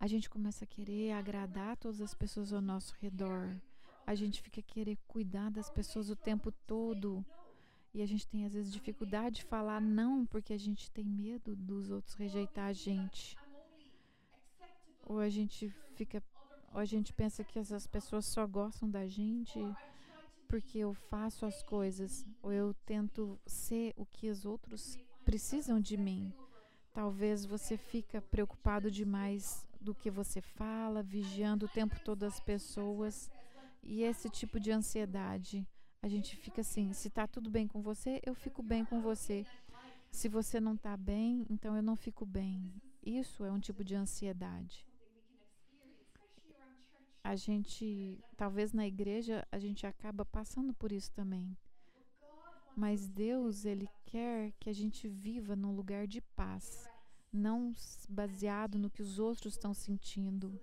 a 0.00 0.08
gente 0.08 0.28
começa 0.28 0.64
a 0.64 0.66
querer 0.66 1.12
agradar 1.12 1.76
todas 1.76 2.00
as 2.00 2.14
pessoas 2.14 2.52
ao 2.52 2.60
nosso 2.60 2.96
redor. 3.00 3.56
A 4.04 4.16
gente 4.16 4.42
fica 4.42 4.58
a 4.58 4.64
querer 4.74 4.98
cuidar 5.06 5.52
das 5.52 5.70
pessoas 5.70 6.10
o 6.10 6.16
tempo 6.16 6.50
todo. 6.66 7.24
E 7.94 8.00
a 8.00 8.06
gente 8.06 8.26
tem 8.26 8.44
às 8.44 8.54
vezes 8.54 8.72
dificuldade 8.72 9.36
de 9.36 9.44
falar 9.44 9.80
não 9.80 10.24
porque 10.24 10.52
a 10.52 10.58
gente 10.58 10.90
tem 10.90 11.04
medo 11.04 11.54
dos 11.54 11.90
outros 11.90 12.14
rejeitar 12.14 12.66
a 12.66 12.72
gente. 12.72 13.36
Ou 15.04 15.18
a 15.18 15.28
gente 15.28 15.68
fica 15.94 16.22
ou 16.72 16.80
a 16.80 16.84
gente 16.86 17.12
pensa 17.12 17.44
que 17.44 17.58
essas 17.58 17.86
pessoas 17.86 18.24
só 18.24 18.46
gostam 18.46 18.88
da 18.88 19.06
gente 19.06 19.60
porque 20.48 20.78
eu 20.78 20.92
faço 20.92 21.46
as 21.46 21.62
coisas, 21.62 22.26
ou 22.42 22.52
eu 22.52 22.74
tento 22.84 23.40
ser 23.46 23.94
o 23.96 24.04
que 24.04 24.28
os 24.28 24.44
outros 24.44 24.98
precisam 25.24 25.80
de 25.80 25.96
mim. 25.96 26.30
Talvez 26.92 27.46
você 27.46 27.78
fica 27.78 28.20
preocupado 28.20 28.90
demais 28.90 29.66
do 29.80 29.94
que 29.94 30.10
você 30.10 30.42
fala, 30.42 31.02
vigiando 31.02 31.64
o 31.64 31.68
tempo 31.70 31.98
todo 32.04 32.24
as 32.24 32.38
pessoas, 32.38 33.30
e 33.82 34.02
esse 34.02 34.28
tipo 34.28 34.60
de 34.60 34.70
ansiedade 34.70 35.66
a 36.02 36.08
gente 36.08 36.36
fica 36.36 36.60
assim: 36.60 36.92
se 36.92 37.08
tá 37.08 37.26
tudo 37.26 37.48
bem 37.48 37.68
com 37.68 37.80
você, 37.80 38.20
eu 38.26 38.34
fico 38.34 38.62
bem 38.62 38.84
com 38.84 39.00
você. 39.00 39.46
Se 40.10 40.28
você 40.28 40.60
não 40.60 40.76
tá 40.76 40.96
bem, 40.96 41.46
então 41.48 41.76
eu 41.76 41.82
não 41.82 41.96
fico 41.96 42.26
bem. 42.26 42.74
Isso 43.02 43.44
é 43.44 43.52
um 43.52 43.60
tipo 43.60 43.82
de 43.84 43.94
ansiedade. 43.94 44.84
A 47.24 47.36
gente, 47.36 48.18
talvez 48.36 48.72
na 48.72 48.86
igreja, 48.86 49.46
a 49.50 49.58
gente 49.58 49.86
acaba 49.86 50.24
passando 50.24 50.74
por 50.74 50.90
isso 50.90 51.10
também. 51.12 51.56
Mas 52.76 53.08
Deus, 53.08 53.64
Ele 53.64 53.88
quer 54.04 54.52
que 54.58 54.68
a 54.68 54.72
gente 54.72 55.08
viva 55.08 55.54
num 55.54 55.74
lugar 55.74 56.06
de 56.06 56.20
paz, 56.20 56.88
não 57.32 57.72
baseado 58.08 58.76
no 58.76 58.90
que 58.90 59.02
os 59.02 59.18
outros 59.20 59.54
estão 59.54 59.72
sentindo, 59.72 60.60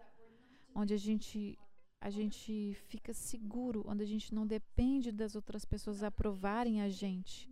onde 0.75 0.93
a 0.93 0.97
gente 0.97 1.57
a 2.01 2.09
gente 2.09 2.73
fica 2.87 3.13
seguro, 3.13 3.83
onde 3.85 4.03
a 4.03 4.07
gente 4.07 4.33
não 4.33 4.47
depende 4.47 5.11
das 5.11 5.35
outras 5.35 5.65
pessoas 5.65 6.01
aprovarem 6.01 6.81
a 6.81 6.89
gente. 6.89 7.49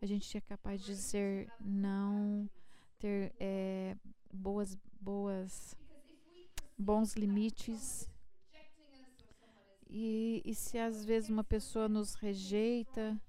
A 0.00 0.06
gente 0.06 0.36
é 0.36 0.40
capaz 0.40 0.80
de 0.80 0.86
dizer 0.86 1.52
não, 1.60 2.48
ter 2.98 3.34
é, 3.38 3.94
boas, 4.32 4.76
boas, 4.98 5.76
bons 6.78 7.14
limites. 7.14 8.08
E, 9.88 10.40
e 10.46 10.54
se 10.54 10.78
às 10.78 11.04
vezes 11.04 11.28
uma 11.28 11.44
pessoa 11.44 11.86
nos 11.86 12.14
rejeita, 12.14 13.20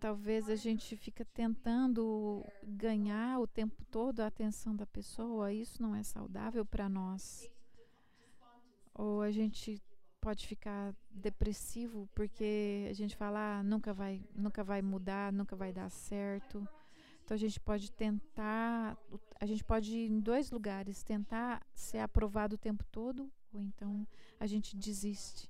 talvez 0.00 0.48
a 0.48 0.56
gente 0.56 0.96
fica 0.96 1.24
tentando 1.26 2.44
ganhar 2.64 3.38
o 3.38 3.46
tempo 3.46 3.84
todo 3.84 4.20
a 4.20 4.26
atenção 4.26 4.74
da 4.74 4.86
pessoa. 4.86 5.52
Isso 5.52 5.80
não 5.80 5.94
é 5.94 6.02
saudável 6.02 6.66
para 6.66 6.88
nós 6.88 7.48
ou 8.98 9.22
a 9.22 9.30
gente 9.30 9.80
pode 10.20 10.46
ficar 10.46 10.92
depressivo 11.08 12.08
porque 12.12 12.86
a 12.90 12.92
gente 12.92 13.16
fala 13.16 13.60
ah, 13.60 13.62
nunca 13.62 13.94
vai 13.94 14.20
nunca 14.34 14.64
vai 14.64 14.82
mudar 14.82 15.32
nunca 15.32 15.54
vai 15.54 15.72
dar 15.72 15.88
certo. 15.88 16.68
Então 17.24 17.34
a 17.34 17.38
gente 17.38 17.60
pode 17.60 17.92
tentar 17.92 18.98
a 19.40 19.46
gente 19.46 19.62
pode 19.62 19.96
ir 19.96 20.10
em 20.10 20.18
dois 20.18 20.50
lugares 20.50 21.04
tentar 21.04 21.64
ser 21.72 21.98
aprovado 21.98 22.56
o 22.56 22.58
tempo 22.58 22.84
todo 22.90 23.30
ou 23.52 23.60
então 23.60 24.06
a 24.40 24.46
gente 24.46 24.76
desiste. 24.76 25.48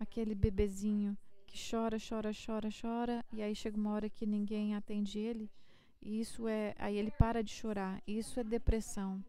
Aquele 0.00 0.34
bebezinho 0.34 1.16
que 1.46 1.56
chora 1.70 1.96
chora 1.96 2.32
chora 2.34 2.68
chora 2.82 3.24
e 3.32 3.40
aí 3.40 3.54
chega 3.54 3.76
uma 3.76 3.92
hora 3.92 4.10
que 4.10 4.26
ninguém 4.26 4.74
atende 4.74 5.20
ele 5.20 5.48
e 6.02 6.20
isso 6.20 6.48
é 6.48 6.74
aí 6.76 6.96
ele 6.96 7.12
para 7.12 7.42
de 7.42 7.52
chorar 7.52 8.02
isso 8.04 8.40
é 8.40 8.44
depressão 8.44 9.24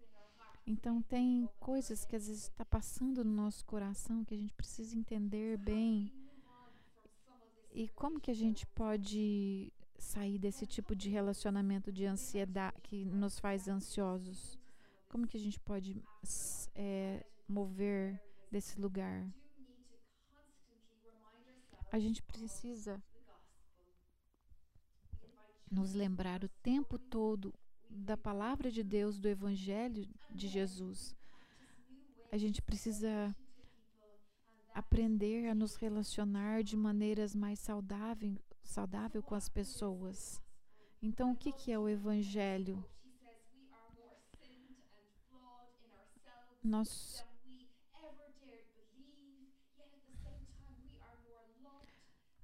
então 0.67 1.01
tem 1.01 1.49
coisas 1.61 2.03
que 2.03 2.13
às 2.13 2.27
vezes 2.27 2.43
está 2.43 2.65
passando 2.65 3.23
no 3.23 3.31
nosso 3.31 3.65
coração 3.65 4.25
que 4.25 4.33
a 4.33 4.37
gente 4.37 4.53
precisa 4.53 4.97
entender 4.97 5.57
bem. 5.57 6.11
E 7.71 7.87
como 7.89 8.19
que 8.19 8.29
a 8.29 8.33
gente 8.33 8.67
pode 8.67 9.71
sair 9.97 10.37
desse 10.37 10.67
tipo 10.67 10.93
de 10.93 11.09
relacionamento 11.09 11.89
de 11.89 12.05
ansiedade 12.05 12.81
que 12.81 13.05
nos 13.05 13.39
faz 13.39 13.69
ansiosos? 13.69 14.59
Como 15.07 15.25
que 15.25 15.37
a 15.37 15.39
gente 15.39 15.57
pode 15.57 16.03
é, 16.75 17.25
mover 17.47 18.21
desse 18.51 18.77
lugar? 18.77 19.25
A 21.89 21.97
gente 21.97 22.21
precisa 22.21 23.01
nos 25.71 25.93
lembrar 25.93 26.43
o 26.43 26.49
tempo 26.49 26.99
todo 26.99 27.53
da 27.89 28.17
palavra 28.17 28.71
de 28.71 28.83
Deus, 28.83 29.19
do 29.19 29.27
Evangelho 29.27 30.07
de 30.29 30.47
Jesus. 30.47 31.15
A 32.31 32.37
gente 32.37 32.61
precisa 32.61 33.35
aprender 34.73 35.47
a 35.47 35.55
nos 35.55 35.75
relacionar 35.75 36.63
de 36.63 36.77
maneiras 36.77 37.33
mais 37.33 37.59
saudável, 37.59 38.37
saudável 38.63 39.23
com 39.23 39.33
as 39.33 39.49
pessoas. 39.49 40.41
Então, 41.01 41.31
o 41.31 41.35
que, 41.35 41.51
que 41.51 41.71
é 41.71 41.79
o 41.79 41.89
Evangelho? 41.89 42.83
Nós, 46.63 47.25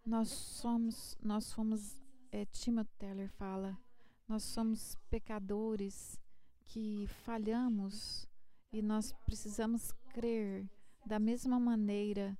nós 0.05 0.29
somos, 0.29 1.17
nós 1.21 1.51
fomos, 1.51 2.01
é, 2.31 2.45
Timothy 2.45 2.95
Teller 2.97 3.29
fala, 3.31 3.77
nós 4.27 4.43
somos 4.43 4.95
pecadores 5.09 6.19
que 6.65 7.05
falhamos 7.23 8.27
e 8.71 8.81
nós 8.81 9.13
precisamos 9.25 9.91
crer 10.13 10.67
da 11.05 11.19
mesma 11.19 11.59
maneira 11.59 12.37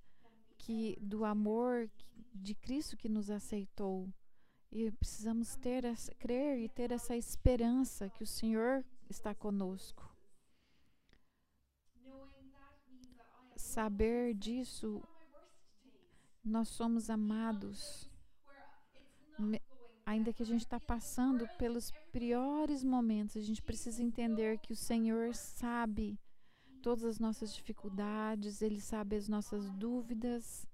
que 0.58 0.98
do 1.02 1.26
amor 1.26 1.90
de 2.34 2.56
Cristo 2.56 2.98
que 2.98 3.10
nos 3.10 3.30
aceitou. 3.30 4.12
E 4.72 4.90
precisamos 4.92 5.56
ter 5.56 5.84
essa, 5.86 6.14
crer 6.16 6.58
e 6.60 6.68
ter 6.68 6.92
essa 6.92 7.16
esperança 7.16 8.10
que 8.10 8.24
o 8.24 8.28
Senhor 8.28 8.84
está 9.08 9.36
conosco. 9.36 10.12
Saber 13.56 14.34
disso, 14.34 15.04
nós 16.44 16.70
somos 16.70 17.10
amados. 17.10 18.10
Ainda 20.06 20.34
que 20.34 20.44
a 20.44 20.46
gente 20.46 20.62
está 20.62 20.80
passando 20.80 21.48
pelos 21.58 21.92
piores 22.12 22.84
momentos, 22.84 23.38
a 23.38 23.42
gente 23.42 23.62
precisa 23.62 24.04
entender 24.04 24.60
que 24.60 24.74
o 24.74 24.76
Senhor 24.76 25.34
sabe 25.34 26.20
todas 26.82 27.06
as 27.06 27.20
nossas 27.20 27.54
dificuldades, 27.54 28.62
Ele 28.62 28.82
sabe 28.82 29.16
as 29.16 29.30
nossas 29.30 29.72
dúvidas 29.72 30.68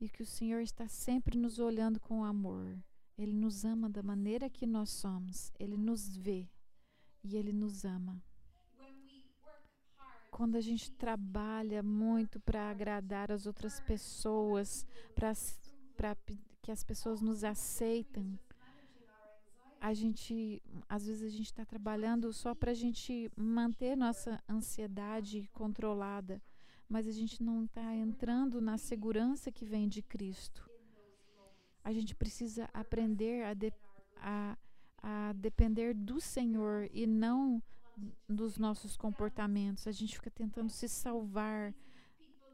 e 0.00 0.08
que 0.08 0.22
o 0.22 0.26
Senhor 0.26 0.62
está 0.62 0.88
sempre 0.88 1.36
nos 1.36 1.58
olhando 1.58 2.00
com 2.00 2.24
amor. 2.24 2.78
Ele 3.18 3.34
nos 3.34 3.64
ama 3.64 3.88
da 3.88 4.02
maneira 4.02 4.48
que 4.48 4.66
nós 4.66 4.90
somos, 4.90 5.52
Ele 5.58 5.76
nos 5.76 6.16
vê 6.16 6.48
e 7.22 7.36
Ele 7.36 7.52
nos 7.52 7.84
ama. 7.84 8.20
Quando 10.30 10.56
a 10.56 10.60
gente 10.60 10.90
trabalha 10.90 11.82
muito 11.82 12.40
para 12.40 12.70
agradar 12.70 13.30
as 13.30 13.46
outras 13.46 13.78
pessoas, 13.80 14.84
para 15.14 16.16
que 16.60 16.72
as 16.72 16.82
pessoas 16.82 17.20
nos 17.20 17.44
aceitem, 17.44 18.36
a 19.84 19.92
gente, 19.92 20.62
às 20.88 21.06
vezes 21.06 21.22
a 21.22 21.28
gente 21.28 21.44
está 21.44 21.62
trabalhando 21.62 22.32
só 22.32 22.54
para 22.54 22.70
a 22.70 22.74
gente 22.74 23.30
manter 23.36 23.94
nossa 23.94 24.42
ansiedade 24.48 25.46
controlada, 25.52 26.40
mas 26.88 27.06
a 27.06 27.12
gente 27.12 27.42
não 27.42 27.64
está 27.64 27.94
entrando 27.94 28.62
na 28.62 28.78
segurança 28.78 29.52
que 29.52 29.66
vem 29.66 29.86
de 29.86 30.00
Cristo. 30.00 30.66
A 31.84 31.92
gente 31.92 32.14
precisa 32.14 32.66
aprender 32.72 33.44
a, 33.44 33.52
de, 33.52 33.70
a, 34.16 34.56
a 35.02 35.34
depender 35.34 35.92
do 35.92 36.18
Senhor 36.18 36.88
e 36.90 37.06
não 37.06 37.62
dos 38.26 38.56
nossos 38.56 38.96
comportamentos. 38.96 39.86
A 39.86 39.92
gente 39.92 40.14
fica 40.14 40.30
tentando 40.30 40.70
se 40.70 40.88
salvar, 40.88 41.74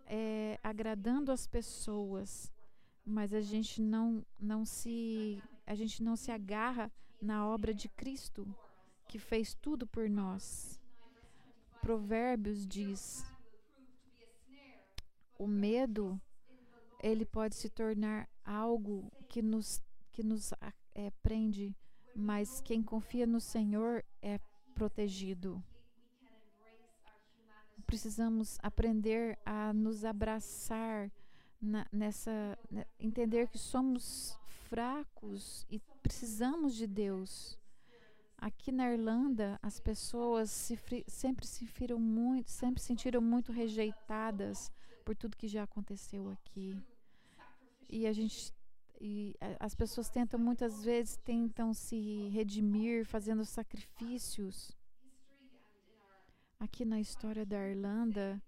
é, 0.05 0.59
agradando 0.65 1.31
as 1.31 1.47
pessoas, 1.47 2.53
mas 3.07 3.33
a 3.33 3.41
gente 3.41 3.81
não, 3.81 4.27
não 4.37 4.65
se 4.65 5.41
a 5.65 5.77
gente 5.77 6.03
não 6.03 6.17
se 6.17 6.33
agarra 6.33 6.91
na 7.21 7.47
obra 7.47 7.75
de 7.75 7.89
Cristo, 7.89 8.47
que 9.07 9.19
fez 9.19 9.55
tudo 9.55 9.87
por 9.87 10.09
nós. 10.09 10.81
Provérbios 11.81 12.67
diz: 12.67 13.25
o 15.39 15.47
medo 15.47 16.21
ele 17.03 17.25
pode 17.25 17.55
se 17.55 17.69
tornar 17.71 18.29
algo 18.45 19.11
que 19.29 19.41
nos 19.41 19.83
que 20.13 20.23
nos 20.23 20.53
é, 20.95 21.11
prende, 21.23 21.75
mas 22.15 22.61
quem 22.61 22.83
confia 22.83 23.27
no 23.27 23.41
Senhor 23.41 24.05
é 24.21 24.39
protegido. 24.75 25.63
Precisamos 27.87 28.59
aprender 28.63 29.39
a 29.45 29.73
nos 29.73 30.05
abraçar 30.05 31.11
na, 31.61 31.87
nessa, 31.93 32.59
né, 32.71 32.85
entender 32.99 33.49
que 33.49 33.59
somos 33.59 34.39
fracos 34.71 35.67
e 35.69 35.81
precisamos 36.01 36.77
de 36.77 36.87
Deus. 36.87 37.59
Aqui 38.39 38.71
na 38.71 38.91
Irlanda, 38.91 39.59
as 39.61 39.81
pessoas 39.81 40.49
se, 40.51 40.79
sempre 41.09 41.47
se 41.47 41.65
viram 41.65 41.99
muito, 41.99 42.49
sempre 42.49 42.81
sentiram 42.81 43.21
muito 43.21 43.53
rejeitadas 43.53 44.73
por 45.05 45.17
tudo 45.17 45.37
que 45.37 45.49
já 45.49 45.65
aconteceu 45.65 46.31
aqui. 46.31 46.81
E 47.89 48.07
a 48.07 48.13
gente 48.13 48.55
e 49.03 49.35
as 49.59 49.75
pessoas 49.75 50.11
tentam 50.11 50.39
muitas 50.39 50.85
vezes 50.85 51.17
tentam 51.25 51.73
se 51.75 52.29
redimir 52.29 53.05
fazendo 53.05 53.45
sacrifícios. 53.45 54.71
Aqui 56.61 56.85
na 56.85 57.01
história 57.01 57.45
da 57.45 57.67
Irlanda, 57.67 58.41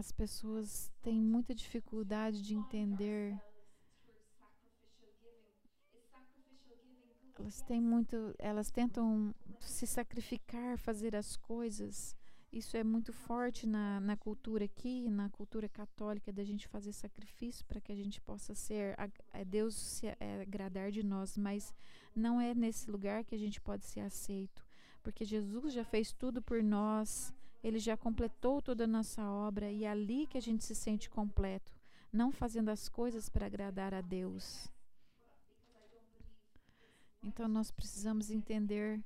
as 0.00 0.10
pessoas 0.10 0.90
têm 1.02 1.20
muita 1.20 1.54
dificuldade 1.54 2.40
de 2.40 2.54
entender. 2.54 3.38
Elas 7.38 7.60
têm 7.62 7.82
muito, 7.82 8.34
elas 8.38 8.70
tentam 8.70 9.34
se 9.60 9.86
sacrificar, 9.86 10.78
fazer 10.78 11.14
as 11.14 11.36
coisas. 11.36 12.16
Isso 12.50 12.78
é 12.78 12.82
muito 12.82 13.12
forte 13.12 13.66
na, 13.66 14.00
na 14.00 14.16
cultura 14.16 14.64
aqui, 14.64 15.08
na 15.10 15.28
cultura 15.28 15.68
católica, 15.68 16.32
da 16.32 16.44
gente 16.44 16.66
fazer 16.66 16.92
sacrifício 16.92 17.64
para 17.66 17.80
que 17.80 17.92
a 17.92 17.94
gente 17.94 18.22
possa 18.22 18.54
ser, 18.54 18.98
a, 18.98 19.08
a 19.38 19.44
Deus 19.44 19.74
se 19.74 20.08
a, 20.08 20.16
agradar 20.40 20.90
de 20.90 21.02
nós. 21.02 21.36
Mas 21.36 21.74
não 22.16 22.40
é 22.40 22.54
nesse 22.54 22.90
lugar 22.90 23.22
que 23.22 23.34
a 23.34 23.38
gente 23.38 23.60
pode 23.60 23.84
ser 23.84 24.00
aceito, 24.00 24.64
porque 25.02 25.26
Jesus 25.26 25.74
já 25.74 25.84
fez 25.84 26.10
tudo 26.10 26.40
por 26.40 26.62
nós. 26.62 27.34
Ele 27.62 27.78
já 27.78 27.96
completou 27.96 28.62
toda 28.62 28.84
a 28.84 28.86
nossa 28.86 29.22
obra 29.30 29.70
e 29.70 29.84
é 29.84 29.90
ali 29.90 30.26
que 30.26 30.38
a 30.38 30.42
gente 30.42 30.64
se 30.64 30.74
sente 30.74 31.10
completo, 31.10 31.72
não 32.12 32.32
fazendo 32.32 32.70
as 32.70 32.88
coisas 32.88 33.28
para 33.28 33.46
agradar 33.46 33.92
a 33.92 34.00
Deus. 34.00 34.68
Então 37.22 37.46
nós 37.46 37.70
precisamos 37.70 38.30
entender 38.30 39.02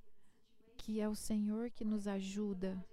que 0.77 1.01
é 1.01 1.09
o 1.09 1.15
Senhor 1.15 1.71
que 1.71 1.85
nos 1.85 2.07
ajuda, 2.07 2.85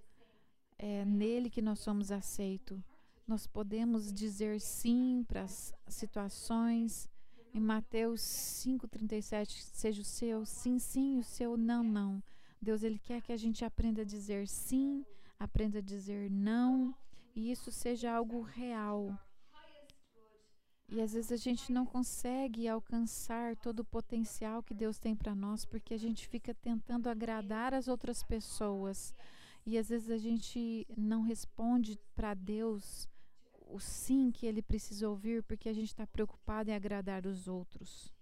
é 0.79 1.05
nele 1.05 1.49
que 1.49 1.61
nós 1.61 1.79
somos 1.79 2.11
aceitos. 2.11 2.79
Nós 3.27 3.45
podemos 3.45 4.11
dizer 4.11 4.59
sim 4.59 5.23
para 5.27 5.43
as 5.43 5.73
situações. 5.87 7.07
Em 7.53 7.59
Mateus 7.59 8.21
5:37, 8.21 9.61
seja 9.61 10.01
o 10.01 10.05
seu 10.05 10.45
sim, 10.45 10.79
sim, 10.79 11.19
o 11.19 11.23
seu 11.23 11.55
não, 11.55 11.83
não. 11.83 12.23
Deus 12.59 12.81
ele 12.81 12.97
quer 12.97 13.21
que 13.21 13.31
a 13.31 13.37
gente 13.37 13.63
aprenda 13.63 14.01
a 14.01 14.05
dizer 14.05 14.47
sim 14.47 15.05
aprenda 15.43 15.79
a 15.79 15.81
dizer 15.81 16.29
não 16.29 16.95
e 17.35 17.51
isso 17.51 17.71
seja 17.71 18.11
algo 18.11 18.41
real. 18.41 19.17
E 20.87 21.01
às 21.01 21.13
vezes 21.13 21.31
a 21.31 21.37
gente 21.37 21.71
não 21.71 21.85
consegue 21.85 22.67
alcançar 22.67 23.55
todo 23.55 23.79
o 23.79 23.85
potencial 23.85 24.61
que 24.61 24.73
Deus 24.73 24.99
tem 24.99 25.15
para 25.15 25.33
nós 25.33 25.65
porque 25.65 25.93
a 25.93 25.97
gente 25.97 26.27
fica 26.27 26.53
tentando 26.53 27.09
agradar 27.09 27.73
as 27.73 27.87
outras 27.87 28.21
pessoas. 28.21 29.15
E 29.65 29.77
às 29.77 29.89
vezes 29.89 30.09
a 30.09 30.17
gente 30.17 30.85
não 30.95 31.21
responde 31.21 31.97
para 32.13 32.33
Deus 32.33 33.07
o 33.67 33.79
sim 33.79 34.31
que 34.31 34.45
ele 34.45 34.61
precisa 34.61 35.09
ouvir 35.09 35.43
porque 35.43 35.69
a 35.69 35.73
gente 35.73 35.87
está 35.87 36.05
preocupado 36.05 36.69
em 36.69 36.75
agradar 36.75 37.25
os 37.25 37.47
outros. 37.47 38.13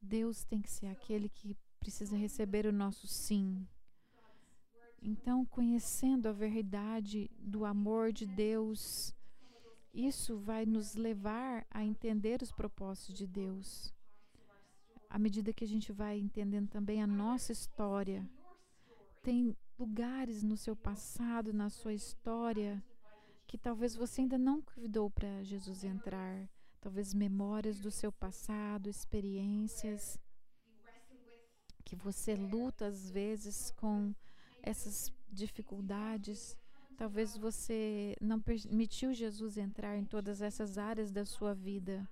Deus 0.00 0.44
tem 0.44 0.60
que 0.60 0.70
ser 0.70 0.86
aquele 0.88 1.28
que 1.28 1.56
precisa 1.78 2.16
receber 2.16 2.66
o 2.66 2.72
nosso 2.72 3.06
sim. 3.06 3.66
Então, 5.04 5.44
conhecendo 5.44 6.28
a 6.28 6.32
verdade 6.32 7.28
do 7.36 7.64
amor 7.64 8.12
de 8.12 8.24
Deus, 8.24 9.12
isso 9.92 10.38
vai 10.38 10.64
nos 10.64 10.94
levar 10.94 11.66
a 11.68 11.84
entender 11.84 12.40
os 12.40 12.52
propósitos 12.52 13.16
de 13.16 13.26
Deus. 13.26 13.92
À 15.10 15.18
medida 15.18 15.52
que 15.52 15.64
a 15.64 15.68
gente 15.68 15.92
vai 15.92 16.20
entendendo 16.20 16.68
também 16.68 17.02
a 17.02 17.06
nossa 17.06 17.50
história, 17.50 18.24
tem 19.22 19.56
lugares 19.76 20.44
no 20.44 20.56
seu 20.56 20.76
passado, 20.76 21.52
na 21.52 21.68
sua 21.68 21.92
história, 21.92 22.82
que 23.48 23.58
talvez 23.58 23.96
você 23.96 24.20
ainda 24.20 24.38
não 24.38 24.62
convidou 24.62 25.10
para 25.10 25.42
Jesus 25.42 25.82
entrar. 25.82 26.48
Talvez 26.80 27.12
memórias 27.12 27.80
do 27.80 27.90
seu 27.90 28.12
passado, 28.12 28.88
experiências 28.88 30.16
que 31.84 31.96
você 31.96 32.34
luta 32.34 32.86
às 32.86 33.10
vezes 33.10 33.70
com 33.72 34.14
essas 34.62 35.12
dificuldades. 35.30 36.56
Talvez 36.96 37.36
você 37.36 38.16
não 38.20 38.40
permitiu 38.40 39.12
Jesus 39.12 39.56
entrar 39.56 39.96
em 39.96 40.04
todas 40.04 40.40
essas 40.40 40.78
áreas 40.78 41.10
da 41.10 41.24
sua 41.24 41.54
vida. 41.54 42.08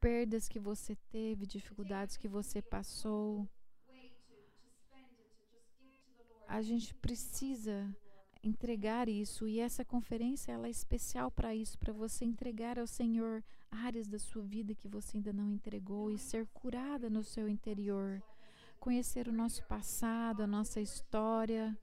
Perdas 0.00 0.48
que 0.48 0.58
você 0.58 0.94
teve, 1.10 1.46
dificuldades 1.46 2.16
que 2.16 2.28
você 2.28 2.60
passou. 2.60 3.48
A 6.46 6.62
gente 6.62 6.94
precisa 6.94 7.94
entregar 8.42 9.08
isso 9.08 9.48
e 9.48 9.58
essa 9.58 9.84
conferência 9.84 10.52
ela 10.52 10.68
é 10.68 10.70
especial 10.70 11.30
para 11.30 11.54
isso, 11.54 11.78
para 11.78 11.92
você 11.92 12.24
entregar 12.24 12.78
ao 12.78 12.86
Senhor 12.86 13.42
áreas 13.70 14.06
da 14.06 14.18
sua 14.18 14.42
vida 14.42 14.74
que 14.74 14.86
você 14.86 15.16
ainda 15.16 15.32
não 15.32 15.50
entregou 15.50 16.10
e 16.10 16.18
ser 16.18 16.46
curada 16.48 17.10
no 17.10 17.22
seu 17.22 17.48
interior, 17.48 18.22
conhecer 18.86 19.26
o 19.26 19.32
nosso 19.32 19.64
passado, 19.64 20.44
a 20.44 20.46
nossa 20.46 20.80
história. 20.80 21.76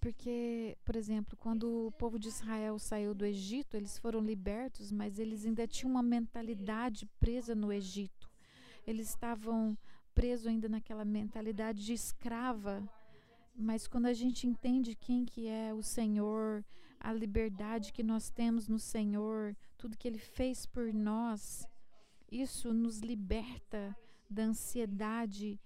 Porque, 0.00 0.78
por 0.82 0.96
exemplo, 0.96 1.36
quando 1.36 1.88
o 1.88 1.92
povo 1.92 2.18
de 2.18 2.28
Israel 2.28 2.78
saiu 2.78 3.14
do 3.14 3.26
Egito, 3.26 3.76
eles 3.76 3.98
foram 3.98 4.20
libertos, 4.20 4.90
mas 4.90 5.18
eles 5.18 5.44
ainda 5.44 5.66
tinham 5.66 5.90
uma 5.90 6.02
mentalidade 6.02 7.04
presa 7.20 7.54
no 7.54 7.70
Egito. 7.70 8.30
Eles 8.86 9.10
estavam 9.10 9.76
presos 10.14 10.46
ainda 10.46 10.70
naquela 10.70 11.04
mentalidade 11.04 11.84
de 11.84 11.92
escrava 11.92 12.82
mas 13.60 13.88
quando 13.88 14.06
a 14.06 14.12
gente 14.12 14.46
entende 14.46 14.94
quem 14.94 15.24
que 15.24 15.48
é 15.48 15.74
o 15.74 15.82
Senhor, 15.82 16.64
a 17.00 17.12
liberdade 17.12 17.92
que 17.92 18.04
nós 18.04 18.30
temos 18.30 18.68
no 18.68 18.78
Senhor, 18.78 19.56
tudo 19.76 19.98
que 19.98 20.06
ele 20.06 20.18
fez 20.18 20.64
por 20.64 20.94
nós, 20.94 21.66
isso 22.30 22.72
nos 22.72 23.00
liberta 23.00 23.96
da 24.28 24.42
ansiedade 24.42 25.58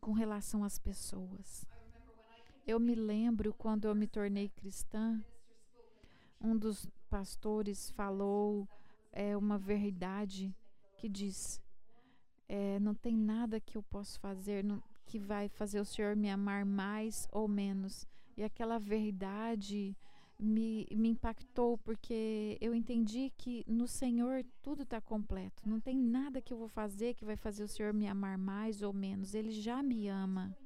com 0.00 0.12
relação 0.12 0.64
às 0.64 0.78
pessoas. 0.78 1.66
Eu 2.66 2.80
me 2.80 2.94
lembro 2.94 3.52
quando 3.52 3.86
eu 3.86 3.94
me 3.94 4.06
tornei 4.06 4.48
cristã, 4.48 5.22
um 6.40 6.56
dos 6.56 6.86
pastores 7.08 7.90
falou 7.90 8.68
é, 9.12 9.36
uma 9.36 9.58
verdade 9.58 10.54
que 10.96 11.08
diz: 11.08 11.60
é, 12.48 12.78
não 12.80 12.94
tem 12.94 13.16
nada 13.16 13.60
que 13.60 13.76
eu 13.76 13.82
possa 13.82 14.18
fazer, 14.18 14.64
não, 14.64 14.82
que 15.06 15.18
vai 15.18 15.48
fazer 15.48 15.80
o 15.80 15.84
Senhor 15.84 16.16
me 16.16 16.30
amar 16.30 16.64
mais 16.64 17.28
ou 17.30 17.46
menos. 17.46 18.06
E 18.36 18.42
aquela 18.42 18.78
verdade 18.78 19.96
me, 20.44 20.86
me 20.92 21.08
impactou 21.08 21.78
porque 21.78 22.58
eu 22.60 22.74
entendi 22.74 23.32
que 23.36 23.64
no 23.66 23.86
Senhor 23.86 24.44
tudo 24.62 24.82
está 24.82 25.00
completo. 25.00 25.68
Não 25.68 25.80
tem 25.80 25.96
nada 25.96 26.40
que 26.40 26.52
eu 26.52 26.58
vou 26.58 26.68
fazer 26.68 27.14
que 27.14 27.24
vai 27.24 27.36
fazer 27.36 27.64
o 27.64 27.68
Senhor 27.68 27.92
me 27.92 28.06
amar 28.06 28.38
mais 28.38 28.82
ou 28.82 28.92
menos. 28.92 29.34
Ele 29.34 29.50
já 29.50 29.82
me 29.82 30.08
ama. 30.08 30.56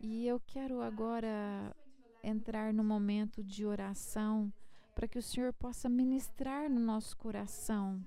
E 0.00 0.26
eu 0.26 0.40
quero 0.40 0.80
agora 0.80 1.74
entrar 2.22 2.72
no 2.72 2.82
momento 2.82 3.42
de 3.42 3.64
oração 3.64 4.52
para 4.94 5.08
que 5.08 5.18
o 5.18 5.22
Senhor 5.22 5.52
possa 5.52 5.88
ministrar 5.88 6.70
no 6.70 6.80
nosso 6.80 7.16
coração. 7.16 8.04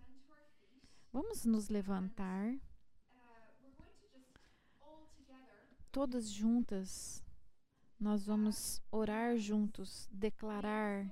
Vamos 1.12 1.46
nos 1.46 1.70
levantar. 1.70 2.54
todas 5.98 6.30
juntas, 6.30 7.24
nós 8.00 8.26
vamos 8.26 8.82
orar 8.92 9.38
juntos, 9.38 10.08
declarar, 10.12 11.12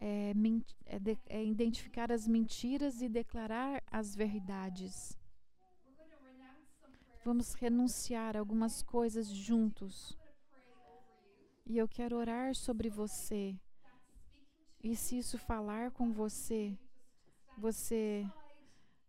é, 0.00 0.32
é, 0.86 0.98
de, 0.98 1.18
é 1.26 1.44
identificar 1.44 2.10
as 2.10 2.26
mentiras 2.26 3.00
e 3.00 3.08
declarar 3.08 3.82
as 3.86 4.14
verdades. 4.14 5.16
Vamos 7.24 7.54
renunciar 7.54 8.36
algumas 8.36 8.82
coisas 8.82 9.28
juntos. 9.28 10.18
E 11.64 11.78
eu 11.78 11.88
quero 11.88 12.16
orar 12.16 12.54
sobre 12.54 12.90
você. 12.90 13.56
E 14.82 14.96
se 14.96 15.18
isso 15.18 15.38
falar 15.38 15.92
com 15.92 16.12
você, 16.12 16.76
você, 17.56 18.26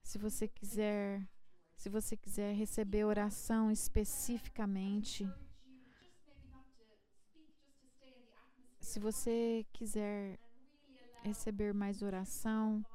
se 0.03 0.19
você 0.19 0.47
quiser 0.47 1.27
se 1.75 1.89
você 1.89 2.15
quiser 2.15 2.55
receber 2.55 3.03
oração 3.03 3.69
especificamente, 3.69 5.29
se 8.93 8.99
você 8.99 9.65
quiser 9.73 10.37
receber 11.23 11.73
mais 11.73 12.03
oração, 12.03 12.85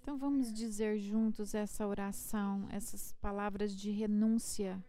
Então 0.00 0.16
vamos 0.16 0.52
dizer 0.54 0.96
juntos 1.00 1.54
essa 1.54 1.86
oração, 1.86 2.68
essas 2.70 3.12
palavras 3.20 3.74
de 3.74 3.90
renúncia. 3.90 4.82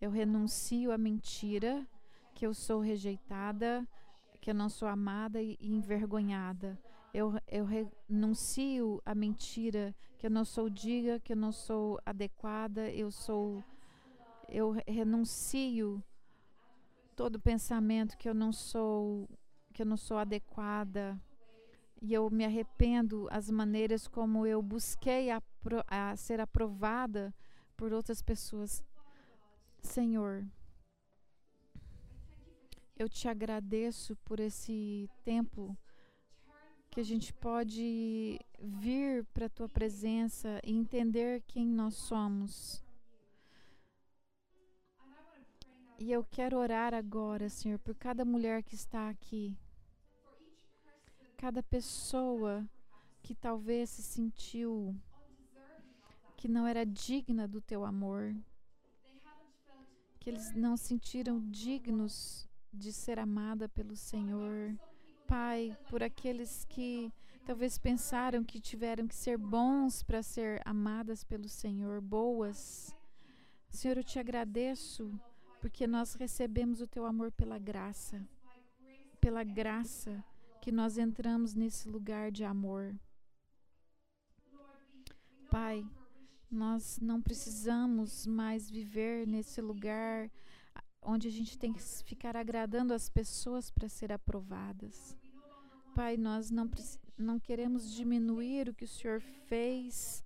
Eu 0.00 0.10
renuncio 0.10 0.90
à 0.90 0.98
mentira, 0.98 1.86
que 2.34 2.44
eu 2.44 2.52
sou 2.52 2.80
rejeitada, 2.80 3.88
que 4.40 4.50
eu 4.50 4.54
não 4.54 4.68
sou 4.68 4.88
amada 4.88 5.40
e 5.40 5.56
envergonhada. 5.62 6.76
Eu, 7.12 7.34
eu 7.48 7.64
renuncio 7.64 9.02
à 9.04 9.14
mentira, 9.14 9.94
que 10.18 10.26
eu 10.26 10.30
não 10.30 10.44
sou 10.44 10.70
diga, 10.70 11.18
que 11.18 11.32
eu 11.32 11.36
não 11.36 11.50
sou 11.50 11.98
adequada, 12.06 12.88
eu 12.90 13.10
sou 13.10 13.64
eu 14.48 14.76
renuncio 14.86 16.02
todo 17.14 17.38
pensamento 17.40 18.18
que 18.18 18.28
eu 18.28 18.34
não 18.34 18.52
sou 18.52 19.28
que 19.72 19.82
eu 19.82 19.86
não 19.86 19.96
sou 19.96 20.18
adequada 20.18 21.20
e 22.00 22.14
eu 22.14 22.28
me 22.30 22.44
arrependo 22.44 23.28
as 23.30 23.50
maneiras 23.50 24.08
como 24.08 24.46
eu 24.46 24.62
busquei 24.62 25.30
a, 25.30 25.42
a 25.86 26.16
ser 26.16 26.40
aprovada 26.40 27.32
por 27.76 27.92
outras 27.92 28.22
pessoas. 28.22 28.82
Senhor, 29.82 30.46
eu 32.98 33.08
te 33.08 33.28
agradeço 33.28 34.16
por 34.24 34.40
esse 34.40 35.08
tempo 35.24 35.76
que 36.90 36.98
a 36.98 37.04
gente 37.04 37.32
pode 37.32 38.40
vir 38.58 39.24
para 39.26 39.46
a 39.46 39.50
tua 39.50 39.68
presença 39.68 40.60
e 40.64 40.72
entender 40.72 41.42
quem 41.46 41.64
nós 41.66 41.94
somos. 41.94 42.84
E 45.98 46.10
eu 46.10 46.24
quero 46.24 46.58
orar 46.58 46.92
agora, 46.92 47.48
Senhor, 47.48 47.78
por 47.78 47.94
cada 47.94 48.24
mulher 48.24 48.62
que 48.62 48.74
está 48.74 49.08
aqui, 49.08 49.56
cada 51.36 51.62
pessoa 51.62 52.68
que 53.22 53.34
talvez 53.34 53.90
se 53.90 54.02
sentiu 54.02 54.96
que 56.36 56.48
não 56.48 56.66
era 56.66 56.86
digna 56.86 57.46
do 57.46 57.60
teu 57.60 57.84
amor, 57.84 58.34
que 60.18 60.30
eles 60.30 60.52
não 60.54 60.76
sentiram 60.76 61.38
dignos 61.50 62.48
de 62.72 62.92
ser 62.92 63.18
amada 63.18 63.68
pelo 63.68 63.94
Senhor. 63.94 64.74
Pai, 65.30 65.78
por 65.88 66.02
aqueles 66.02 66.64
que 66.64 67.12
talvez 67.46 67.78
pensaram 67.78 68.42
que 68.42 68.58
tiveram 68.58 69.06
que 69.06 69.14
ser 69.14 69.38
bons 69.38 70.02
para 70.02 70.24
ser 70.24 70.60
amadas 70.64 71.22
pelo 71.22 71.48
Senhor, 71.48 72.00
boas. 72.00 72.92
Senhor, 73.68 73.96
eu 73.96 74.02
te 74.02 74.18
agradeço 74.18 75.08
porque 75.60 75.86
nós 75.86 76.14
recebemos 76.14 76.80
o 76.80 76.86
teu 76.88 77.06
amor 77.06 77.30
pela 77.30 77.60
graça. 77.60 78.20
Pela 79.20 79.44
graça 79.44 80.20
que 80.60 80.72
nós 80.72 80.98
entramos 80.98 81.54
nesse 81.54 81.88
lugar 81.88 82.32
de 82.32 82.42
amor. 82.42 82.92
Pai, 85.48 85.86
nós 86.50 86.98
não 87.00 87.22
precisamos 87.22 88.26
mais 88.26 88.68
viver 88.68 89.28
nesse 89.28 89.60
lugar 89.60 90.28
onde 91.02 91.28
a 91.28 91.30
gente 91.30 91.58
tem 91.58 91.72
que 91.72 91.82
ficar 92.04 92.36
agradando 92.36 92.92
as 92.92 93.08
pessoas 93.08 93.70
para 93.70 93.88
ser 93.88 94.12
aprovadas. 94.12 95.16
Pai, 95.94 96.16
nós 96.16 96.50
não, 96.50 96.70
não 97.16 97.38
queremos 97.38 97.92
diminuir 97.92 98.68
o 98.68 98.74
que 98.74 98.84
o 98.84 98.88
Senhor 98.88 99.20
fez 99.20 100.24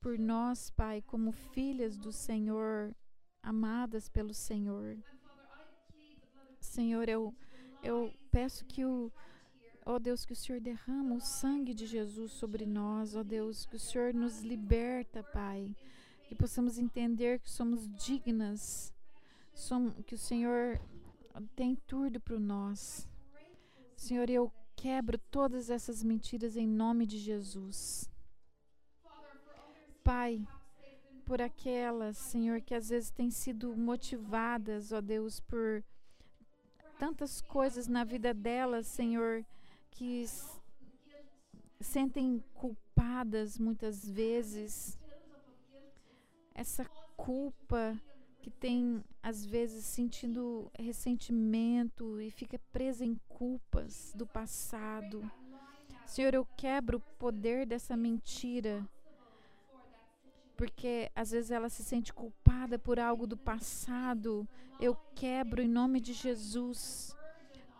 por 0.00 0.18
nós, 0.18 0.70
Pai, 0.70 1.02
como 1.02 1.32
filhas 1.32 1.96
do 1.96 2.12
Senhor, 2.12 2.94
amadas 3.42 4.08
pelo 4.08 4.34
Senhor. 4.34 4.98
Senhor, 6.60 7.08
eu, 7.08 7.34
eu 7.82 8.12
peço 8.30 8.64
que 8.66 8.84
o, 8.84 9.10
ó 9.84 9.94
oh 9.94 9.98
Deus, 9.98 10.24
que 10.24 10.32
o 10.32 10.36
Senhor 10.36 10.60
derrama 10.60 11.14
o 11.14 11.20
sangue 11.20 11.72
de 11.72 11.86
Jesus 11.86 12.32
sobre 12.32 12.66
nós, 12.66 13.14
ó 13.14 13.20
oh 13.20 13.24
Deus, 13.24 13.64
que 13.64 13.76
o 13.76 13.80
Senhor 13.80 14.12
nos 14.12 14.42
liberta, 14.42 15.22
Pai, 15.22 15.74
que 16.24 16.34
possamos 16.34 16.78
entender 16.78 17.40
que 17.40 17.50
somos 17.50 17.88
dignas 17.96 18.92
que 20.06 20.14
o 20.14 20.18
Senhor 20.18 20.80
tem 21.54 21.74
tudo 21.86 22.20
para 22.20 22.38
nós. 22.38 23.08
Senhor, 23.96 24.28
eu 24.28 24.52
quebro 24.76 25.18
todas 25.18 25.70
essas 25.70 26.02
mentiras 26.02 26.56
em 26.56 26.68
nome 26.68 27.06
de 27.06 27.18
Jesus. 27.18 28.08
Pai, 30.04 30.46
por 31.24 31.40
aquelas, 31.40 32.16
Senhor, 32.18 32.60
que 32.60 32.74
às 32.74 32.90
vezes 32.90 33.10
têm 33.10 33.30
sido 33.30 33.74
motivadas, 33.74 34.92
ó 34.92 35.00
Deus, 35.00 35.40
por 35.40 35.82
tantas 36.98 37.40
coisas 37.40 37.88
na 37.88 38.04
vida 38.04 38.32
delas, 38.32 38.86
Senhor, 38.86 39.44
que 39.90 40.26
sentem 41.80 42.44
culpadas 42.54 43.58
muitas 43.58 44.08
vezes. 44.08 44.98
Essa 46.54 46.84
culpa 47.16 48.00
que 48.46 48.50
tem 48.52 49.02
às 49.20 49.44
vezes 49.44 49.84
sentindo 49.84 50.70
ressentimento 50.78 52.20
e 52.20 52.30
fica 52.30 52.60
presa 52.72 53.04
em 53.04 53.16
culpas 53.28 54.12
do 54.14 54.24
passado. 54.24 55.28
Senhor, 56.06 56.32
eu 56.32 56.46
quebro 56.56 56.98
o 56.98 57.18
poder 57.18 57.66
dessa 57.66 57.96
mentira 57.96 58.88
porque 60.56 61.10
às 61.12 61.32
vezes 61.32 61.50
ela 61.50 61.68
se 61.68 61.82
sente 61.82 62.12
culpada 62.12 62.78
por 62.78 63.00
algo 63.00 63.26
do 63.26 63.36
passado. 63.36 64.46
Eu 64.78 64.94
quebro 65.16 65.60
em 65.60 65.66
nome 65.66 66.00
de 66.00 66.12
Jesus 66.12 67.16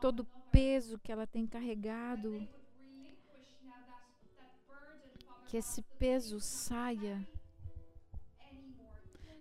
todo 0.01 0.25
o 0.25 0.27
peso 0.51 0.99
que 0.99 1.13
ela 1.13 1.29
tem 1.29 1.47
carregado. 1.47 2.45
Que 5.47 5.59
esse 5.59 5.81
peso 5.97 6.41
saia. 6.41 7.25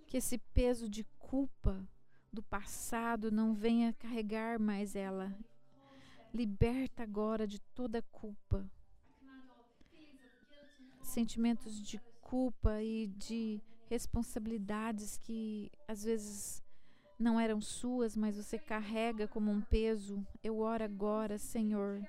Que 0.05 0.17
esse 0.17 0.37
peso 0.37 0.87
de 0.87 1.03
culpa 1.35 1.85
do 2.31 2.41
passado 2.41 3.29
não 3.29 3.53
venha 3.53 3.91
carregar 3.91 4.57
mais 4.57 4.95
ela. 4.95 5.37
Liberta 6.33 7.03
agora 7.03 7.45
de 7.45 7.59
toda 7.59 8.01
culpa. 8.03 8.65
Sentimentos 11.01 11.81
de 11.81 11.99
culpa 12.21 12.81
e 12.81 13.07
de 13.07 13.61
responsabilidades 13.89 15.17
que 15.17 15.69
às 15.85 16.05
vezes 16.05 16.63
não 17.19 17.37
eram 17.37 17.59
suas, 17.59 18.15
mas 18.15 18.37
você 18.37 18.57
carrega 18.57 19.27
como 19.27 19.51
um 19.51 19.59
peso. 19.59 20.25
Eu 20.41 20.59
oro 20.59 20.85
agora, 20.85 21.37
Senhor, 21.37 22.01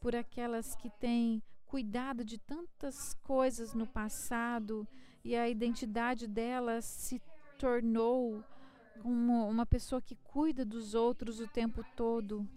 por 0.00 0.14
aquelas 0.14 0.76
que 0.76 0.90
têm 1.00 1.42
cuidado 1.66 2.24
de 2.24 2.38
tantas 2.38 3.14
coisas 3.14 3.74
no 3.74 3.84
passado 3.84 4.86
e 5.24 5.34
a 5.34 5.48
identidade 5.48 6.28
delas 6.28 6.84
se 6.84 7.20
tornou 7.58 8.42
como 9.02 9.48
uma 9.48 9.66
pessoa 9.66 10.00
que 10.00 10.16
cuida 10.16 10.64
dos 10.64 10.94
outros 10.94 11.40
o 11.40 11.48
tempo 11.48 11.84
todo. 11.96 12.48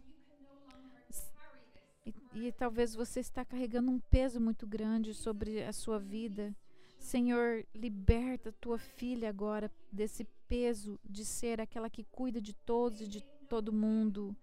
E, 2.06 2.14
e 2.34 2.52
talvez 2.52 2.96
você 2.96 3.20
está 3.20 3.44
carregando 3.44 3.92
um 3.92 4.00
peso 4.00 4.40
muito 4.40 4.66
grande 4.66 5.14
sobre 5.14 5.64
a 5.64 5.74
sua 5.74 6.00
vida. 6.00 6.56
Senhor, 7.00 7.66
liberta 7.74 8.52
tua 8.52 8.78
filha 8.78 9.30
agora 9.30 9.72
desse 9.92 10.26
peso 10.48 11.00
de 11.04 11.26
ser 11.26 11.60
aquela 11.62 11.90
que 11.90 12.04
cuida 12.04 12.42
de 12.42 12.54
todos 12.54 13.02
e 13.02 13.08
de 13.08 13.22
todo 13.50 13.74
mundo. 13.74 14.36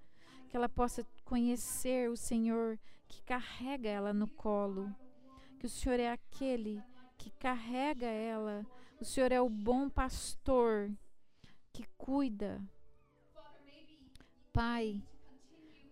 Que 0.48 0.56
ela 0.56 0.68
possa 0.68 1.06
conhecer 1.24 2.10
o 2.10 2.16
Senhor 2.16 2.78
que 3.08 3.22
carrega 3.22 3.88
ela 3.88 4.12
no 4.12 4.28
colo. 4.28 4.94
Que 5.58 5.66
o 5.66 5.70
Senhor 5.70 5.98
é 5.98 6.10
aquele 6.10 6.82
que 7.16 7.30
carrega 7.30 8.06
ela. 8.06 8.66
O 9.04 9.06
Senhor 9.06 9.30
é 9.32 9.38
o 9.38 9.50
bom 9.50 9.90
pastor 9.90 10.90
que 11.74 11.84
cuida. 11.98 12.58
Pai, 14.50 15.02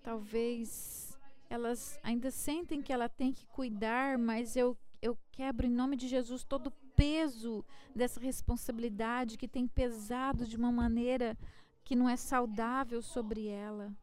talvez 0.03 1.14
elas 1.51 2.01
ainda 2.03 2.31
sentem 2.31 2.81
que 2.81 2.90
ela 2.90 3.11
tem 3.11 3.31
que 3.31 3.44
cuidar, 3.48 4.16
mas 4.16 4.57
eu 4.57 4.75
eu 5.03 5.14
quebro 5.31 5.66
em 5.66 5.70
nome 5.70 5.94
de 5.94 6.09
Jesus 6.09 6.42
todo 6.42 6.68
o 6.68 6.72
peso 6.96 7.62
dessa 7.94 8.18
responsabilidade 8.18 9.37
que 9.37 9.46
tem 9.46 9.66
pesado 9.66 10.46
de 10.46 10.57
uma 10.57 10.72
maneira 10.72 11.37
que 11.85 11.94
não 11.94 12.09
é 12.09 12.16
saudável 12.16 13.03
sobre 13.03 13.46
ela. 13.46 13.94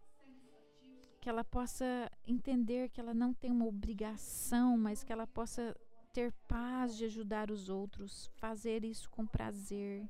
Que 1.20 1.28
ela 1.28 1.44
possa 1.44 2.12
entender 2.28 2.90
que 2.90 3.02
ela 3.02 3.16
não 3.16 3.34
tem 3.34 3.50
uma 3.50 3.66
obrigação, 3.66 4.78
mas 4.78 5.04
que 5.04 5.12
ela 5.12 5.26
possa 5.26 5.76
ter 6.14 6.32
paz 6.48 6.96
de 6.96 7.06
ajudar 7.06 7.52
os 7.52 7.70
outros, 7.70 8.28
fazer 8.36 8.84
isso 8.84 9.10
com 9.10 9.26
prazer. 9.26 10.10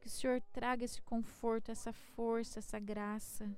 Que 0.00 0.06
o 0.08 0.10
Senhor 0.10 0.40
traga 0.52 0.84
esse 0.84 1.00
conforto, 1.02 1.70
essa 1.70 1.92
força, 1.92 2.58
essa 2.58 2.78
graça. 2.78 3.50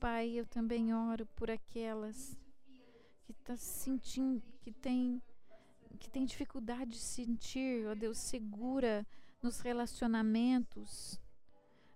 Pai, 0.00 0.28
eu 0.30 0.46
também 0.46 0.92
oro 0.92 1.24
por 1.34 1.50
aquelas 1.50 2.38
que 3.24 3.32
tá 3.32 3.56
sentindo, 3.56 4.42
que 4.60 4.70
tem 4.70 5.22
que 5.96 6.10
tem 6.10 6.26
dificuldade 6.26 6.90
de 6.90 6.98
sentir, 6.98 7.86
ó 7.86 7.94
Deus, 7.94 8.18
segura 8.18 9.06
nos 9.42 9.60
relacionamentos. 9.60 11.18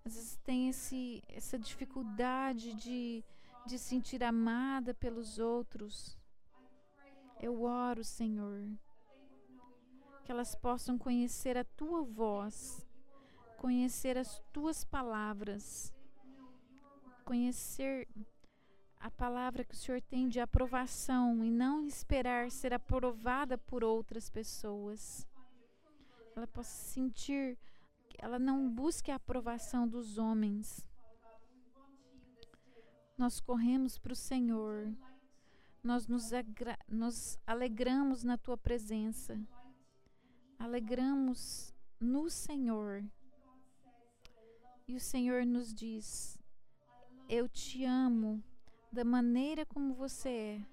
Às 0.04 0.14
vezes 0.14 0.36
tem 0.42 0.70
esse, 0.70 1.22
essa 1.28 1.58
dificuldade 1.58 2.72
de, 2.74 3.22
de 3.66 3.78
sentir 3.78 4.22
amada 4.22 4.94
pelos 4.94 5.38
outros. 5.38 6.18
Eu 7.40 7.62
oro, 7.62 8.04
Senhor, 8.04 8.68
que 10.24 10.32
elas 10.32 10.54
possam 10.54 10.98
conhecer 10.98 11.56
a 11.56 11.64
tua 11.64 12.02
voz, 12.02 12.86
conhecer 13.56 14.18
as 14.18 14.40
tuas 14.52 14.84
palavras 14.84 15.92
conhecer 17.30 18.08
a 18.98 19.08
palavra 19.08 19.62
que 19.62 19.72
o 19.72 19.76
Senhor 19.76 20.00
tem 20.00 20.28
de 20.28 20.40
aprovação 20.40 21.44
e 21.44 21.50
não 21.50 21.86
esperar 21.86 22.50
ser 22.50 22.74
aprovada 22.74 23.56
por 23.56 23.84
outras 23.84 24.28
pessoas. 24.28 25.24
Ela 26.34 26.48
possa 26.48 26.74
sentir 26.92 27.56
que 28.08 28.16
ela 28.18 28.36
não 28.36 28.68
busque 28.68 29.12
a 29.12 29.14
aprovação 29.14 29.86
dos 29.86 30.18
homens. 30.18 30.84
Nós 33.20 33.38
corremos 33.38 33.98
para 33.98 34.14
o 34.14 34.16
Senhor. 34.16 34.96
Nós 35.82 36.06
nos, 36.06 36.30
nos 36.88 37.38
alegramos 37.46 38.24
na 38.24 38.38
tua 38.38 38.56
presença. 38.56 39.38
Alegramos 40.58 41.74
no 42.00 42.30
Senhor. 42.30 43.04
E 44.88 44.96
o 44.96 45.00
Senhor 45.00 45.44
nos 45.44 45.74
diz: 45.74 46.38
eu 47.28 47.46
te 47.46 47.84
amo 47.84 48.42
da 48.90 49.04
maneira 49.04 49.66
como 49.66 49.92
você 49.92 50.30
é. 50.30 50.66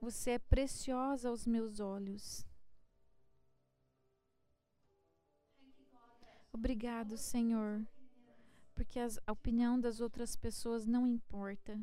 Você 0.00 0.30
é 0.30 0.38
preciosa 0.38 1.28
aos 1.28 1.46
meus 1.46 1.80
olhos. 1.80 2.46
Obrigado, 6.50 7.18
Senhor, 7.18 7.86
porque 8.78 8.98
as, 9.00 9.18
a 9.26 9.32
opinião 9.32 9.78
das 9.78 10.00
outras 10.00 10.36
pessoas 10.36 10.86
não 10.86 11.06
importa. 11.06 11.78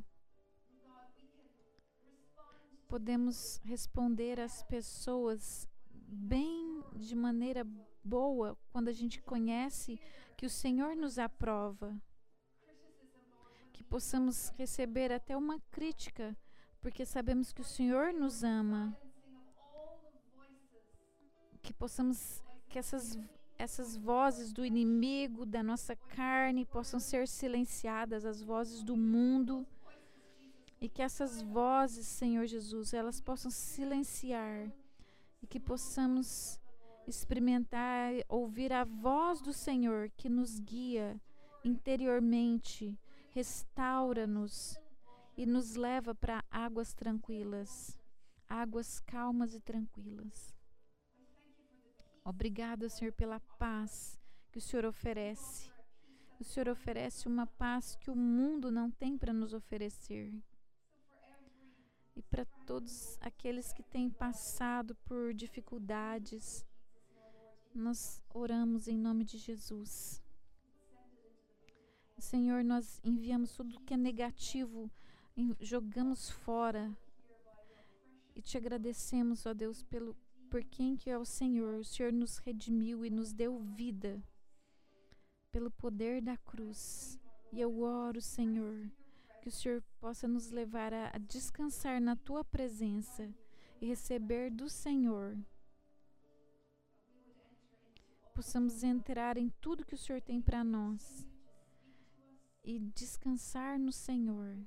Podemos 2.88 3.60
responder 3.66 4.40
às 4.40 4.64
pessoas 4.64 5.68
bem 5.92 6.82
de 6.96 7.16
maneira 7.16 7.68
boa 8.04 8.58
quando 8.72 8.88
a 8.88 8.94
gente 8.94 9.22
conhece 9.22 10.00
que 10.38 10.46
o 10.46 10.50
Senhor 10.50 10.96
nos 10.96 11.20
aprova 11.20 11.96
possamos 13.90 14.50
receber 14.58 15.12
até 15.12 15.38
uma 15.38 15.60
crítica, 15.72 16.36
porque 16.82 17.06
sabemos 17.06 17.54
que 17.54 17.62
o 17.62 17.64
Senhor 17.64 18.14
nos 18.14 18.44
ama. 18.44 18.96
Que 21.62 21.74
possamos 21.74 22.44
que 22.68 22.78
essas 22.78 23.18
essas 23.58 23.96
vozes 23.96 24.52
do 24.52 24.66
inimigo, 24.66 25.46
da 25.46 25.64
nossa 25.64 25.96
carne, 25.96 26.66
possam 26.66 27.00
ser 27.00 27.28
silenciadas, 27.28 28.26
as 28.26 28.42
vozes 28.42 28.84
do 28.84 28.96
mundo, 28.96 29.66
e 30.82 30.90
que 30.90 31.02
essas 31.02 31.42
vozes, 31.42 32.06
Senhor 32.06 32.46
Jesus, 32.46 32.94
elas 32.94 33.22
possam 33.22 33.50
silenciar, 33.50 34.72
e 35.42 35.48
que 35.48 35.60
possamos 35.60 36.60
experimentar, 37.08 38.14
ouvir 38.28 38.74
a 38.74 38.84
voz 38.84 39.42
do 39.42 39.54
Senhor 39.54 40.10
que 40.18 40.28
nos 40.28 40.60
guia 40.60 41.20
interiormente 41.64 42.98
restaura-nos 43.32 44.80
e 45.36 45.46
nos 45.46 45.76
leva 45.76 46.16
para 46.16 46.44
águas 46.50 46.94
tranquilas, 46.94 48.00
águas 48.48 49.02
calmas 49.02 49.54
e 49.54 49.60
tranquilas. 49.60 50.55
Obrigada, 52.28 52.90
Senhor, 52.90 53.12
pela 53.14 53.40
paz 53.40 54.20
que 54.52 54.58
o 54.58 54.62
Senhor 54.62 54.84
oferece. 54.84 55.70
O 56.40 56.44
Senhor 56.44 56.68
oferece 56.70 57.28
uma 57.28 57.46
paz 57.46 57.96
que 57.96 58.10
o 58.10 58.16
mundo 58.16 58.72
não 58.72 58.90
tem 58.90 59.16
para 59.16 59.32
nos 59.32 59.54
oferecer. 59.54 60.34
E 62.16 62.24
para 62.24 62.44
todos 62.66 63.16
aqueles 63.22 63.72
que 63.72 63.84
têm 63.84 64.10
passado 64.10 64.96
por 65.06 65.36
dificuldades, 65.36 66.66
nós 67.76 68.20
oramos 68.34 68.88
em 68.88 68.98
nome 68.98 69.24
de 69.24 69.38
Jesus. 69.38 70.20
Senhor, 72.18 72.64
nós 72.64 73.00
enviamos 73.04 73.56
tudo 73.56 73.80
que 73.82 73.94
é 73.94 73.98
negativo, 73.98 74.90
jogamos 75.60 76.32
fora. 76.32 76.92
E 78.36 78.42
te 78.42 78.58
agradecemos, 78.58 79.46
ó 79.46 79.54
Deus, 79.54 79.84
pelo 79.84 80.16
por 80.56 80.64
quem 80.64 80.96
que 80.96 81.10
é 81.10 81.18
o 81.18 81.26
Senhor. 81.26 81.80
O 81.80 81.84
Senhor 81.84 82.14
nos 82.14 82.38
redimiu 82.38 83.06
e 83.06 83.10
nos 83.10 83.34
deu 83.34 83.60
vida 83.60 84.24
pelo 85.52 85.70
poder 85.70 86.22
da 86.22 86.38
cruz. 86.38 87.20
E 87.52 87.60
eu 87.60 87.82
oro, 87.82 88.22
Senhor, 88.22 88.90
que 89.42 89.50
o 89.50 89.52
Senhor 89.52 89.84
possa 90.00 90.30
nos 90.30 90.52
levar 90.52 90.94
a, 90.94 91.12
a 91.14 91.18
descansar 91.18 92.00
na 92.00 92.16
tua 92.16 92.42
presença 92.42 93.30
e 93.82 93.86
receber 93.86 94.50
do 94.50 94.70
Senhor. 94.70 95.38
Possamos 98.34 98.82
entrar 98.82 99.36
em 99.36 99.50
tudo 99.60 99.86
que 99.86 99.96
o 99.96 99.98
Senhor 99.98 100.22
tem 100.22 100.42
para 100.42 100.64
nós 100.64 101.28
e 102.64 102.80
descansar 102.80 103.78
no 103.78 103.92
Senhor. 103.92 104.58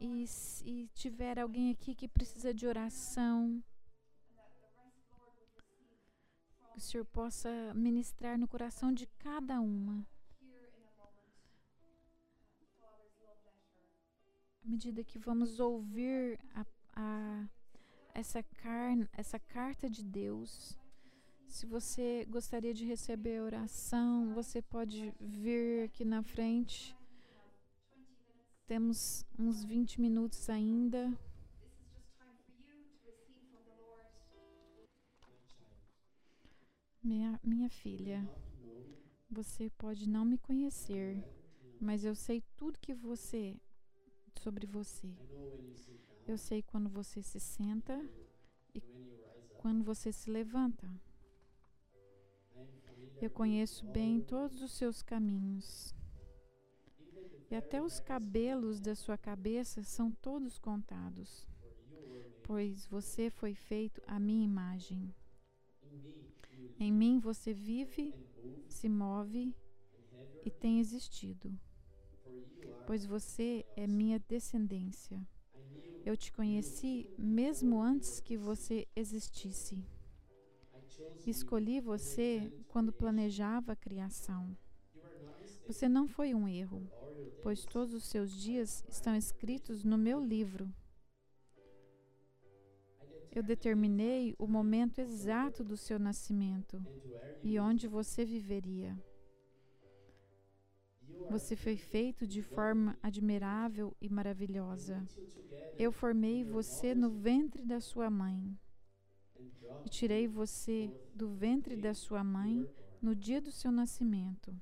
E 0.00 0.26
se 0.26 0.88
tiver 0.94 1.38
alguém 1.38 1.70
aqui 1.70 1.94
que 1.94 2.08
precisa 2.08 2.54
de 2.54 2.66
oração, 2.66 3.62
que 6.65 6.65
o 6.76 6.80
Senhor 6.80 7.06
possa 7.06 7.72
ministrar 7.74 8.38
no 8.38 8.46
coração 8.46 8.92
de 8.92 9.06
cada 9.18 9.60
uma. 9.60 10.06
À 14.62 14.68
medida 14.68 15.02
que 15.02 15.18
vamos 15.18 15.58
ouvir 15.58 16.38
a, 16.54 16.66
a, 16.94 17.48
essa, 18.12 18.44
essa 19.12 19.38
carta 19.38 19.88
de 19.88 20.04
Deus, 20.04 20.78
se 21.46 21.64
você 21.64 22.26
gostaria 22.28 22.74
de 22.74 22.84
receber 22.84 23.38
a 23.38 23.44
oração, 23.44 24.34
você 24.34 24.60
pode 24.60 25.14
vir 25.18 25.84
aqui 25.84 26.04
na 26.04 26.22
frente. 26.22 26.94
Temos 28.66 29.24
uns 29.38 29.64
20 29.64 29.98
minutos 30.00 30.50
ainda. 30.50 31.16
Minha, 37.06 37.38
minha 37.40 37.70
filha, 37.70 38.28
você 39.30 39.70
pode 39.70 40.08
não 40.08 40.24
me 40.24 40.36
conhecer, 40.38 41.22
mas 41.80 42.04
eu 42.04 42.16
sei 42.16 42.42
tudo 42.56 42.80
que 42.80 42.92
você 42.92 43.56
sobre 44.40 44.66
você. 44.66 45.14
Eu 46.26 46.36
sei 46.36 46.62
quando 46.62 46.90
você 46.90 47.22
se 47.22 47.38
senta 47.38 47.96
e 48.74 48.82
quando 49.56 49.84
você 49.84 50.10
se 50.10 50.28
levanta. 50.28 50.90
Eu 53.22 53.30
conheço 53.30 53.86
bem 53.86 54.20
todos 54.20 54.60
os 54.60 54.72
seus 54.72 55.00
caminhos. 55.00 55.94
E 57.48 57.54
até 57.54 57.80
os 57.80 58.00
cabelos 58.00 58.80
da 58.80 58.96
sua 58.96 59.16
cabeça 59.16 59.80
são 59.84 60.10
todos 60.10 60.58
contados, 60.58 61.46
pois 62.42 62.84
você 62.88 63.30
foi 63.30 63.54
feito 63.54 64.02
à 64.08 64.18
minha 64.18 64.44
imagem. 64.44 65.14
Em 66.78 66.92
mim 66.92 67.18
você 67.18 67.54
vive, 67.54 68.14
se 68.68 68.88
move 68.88 69.54
e 70.44 70.50
tem 70.50 70.78
existido, 70.78 71.58
pois 72.86 73.06
você 73.06 73.64
é 73.74 73.86
minha 73.86 74.18
descendência. 74.18 75.26
Eu 76.04 76.16
te 76.16 76.30
conheci 76.30 77.10
mesmo 77.18 77.80
antes 77.80 78.20
que 78.20 78.36
você 78.36 78.86
existisse. 78.94 79.84
Escolhi 81.26 81.80
você 81.80 82.52
quando 82.68 82.92
planejava 82.92 83.72
a 83.72 83.76
criação. 83.76 84.56
Você 85.66 85.88
não 85.88 86.06
foi 86.06 86.32
um 86.32 86.46
erro, 86.46 86.88
pois 87.42 87.64
todos 87.64 87.92
os 87.92 88.04
seus 88.04 88.30
dias 88.30 88.84
estão 88.88 89.16
escritos 89.16 89.82
no 89.82 89.98
meu 89.98 90.22
livro. 90.24 90.72
Eu 93.36 93.42
determinei 93.42 94.34
o 94.38 94.46
momento 94.46 94.98
exato 94.98 95.62
do 95.62 95.76
seu 95.76 95.98
nascimento 95.98 96.82
e 97.42 97.58
onde 97.58 97.86
você 97.86 98.24
viveria. 98.24 98.98
Você 101.28 101.54
foi 101.54 101.76
feito 101.76 102.26
de 102.26 102.40
forma 102.40 102.98
admirável 103.02 103.94
e 104.00 104.08
maravilhosa. 104.08 105.06
Eu 105.78 105.92
formei 105.92 106.44
você 106.44 106.94
no 106.94 107.10
ventre 107.10 107.62
da 107.62 107.78
sua 107.78 108.08
mãe 108.08 108.58
e 109.84 109.90
tirei 109.90 110.26
você 110.26 110.90
do 111.14 111.28
ventre 111.28 111.76
da 111.76 111.92
sua 111.92 112.24
mãe 112.24 112.66
no 113.02 113.14
dia 113.14 113.42
do 113.42 113.52
seu 113.52 113.70
nascimento. 113.70 114.58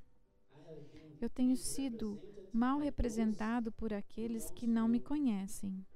Eu 1.21 1.31
tenho 1.31 1.57
sido 1.57 2.21
mal 2.53 2.81
representado 2.81 3.71
por 3.71 3.95
aqueles 3.95 4.51
que 4.51 4.67
não 4.67 4.89
me 4.89 4.99
conhecem. 4.99 5.87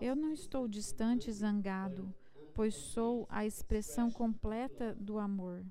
Eu 0.00 0.16
não 0.16 0.32
estou 0.32 0.66
distante 0.66 1.30
e 1.30 1.32
zangado, 1.32 2.12
pois 2.54 2.74
sou 2.74 3.26
a 3.28 3.46
expressão 3.46 4.10
completa 4.10 4.94
do 4.94 5.18
amor. 5.18 5.64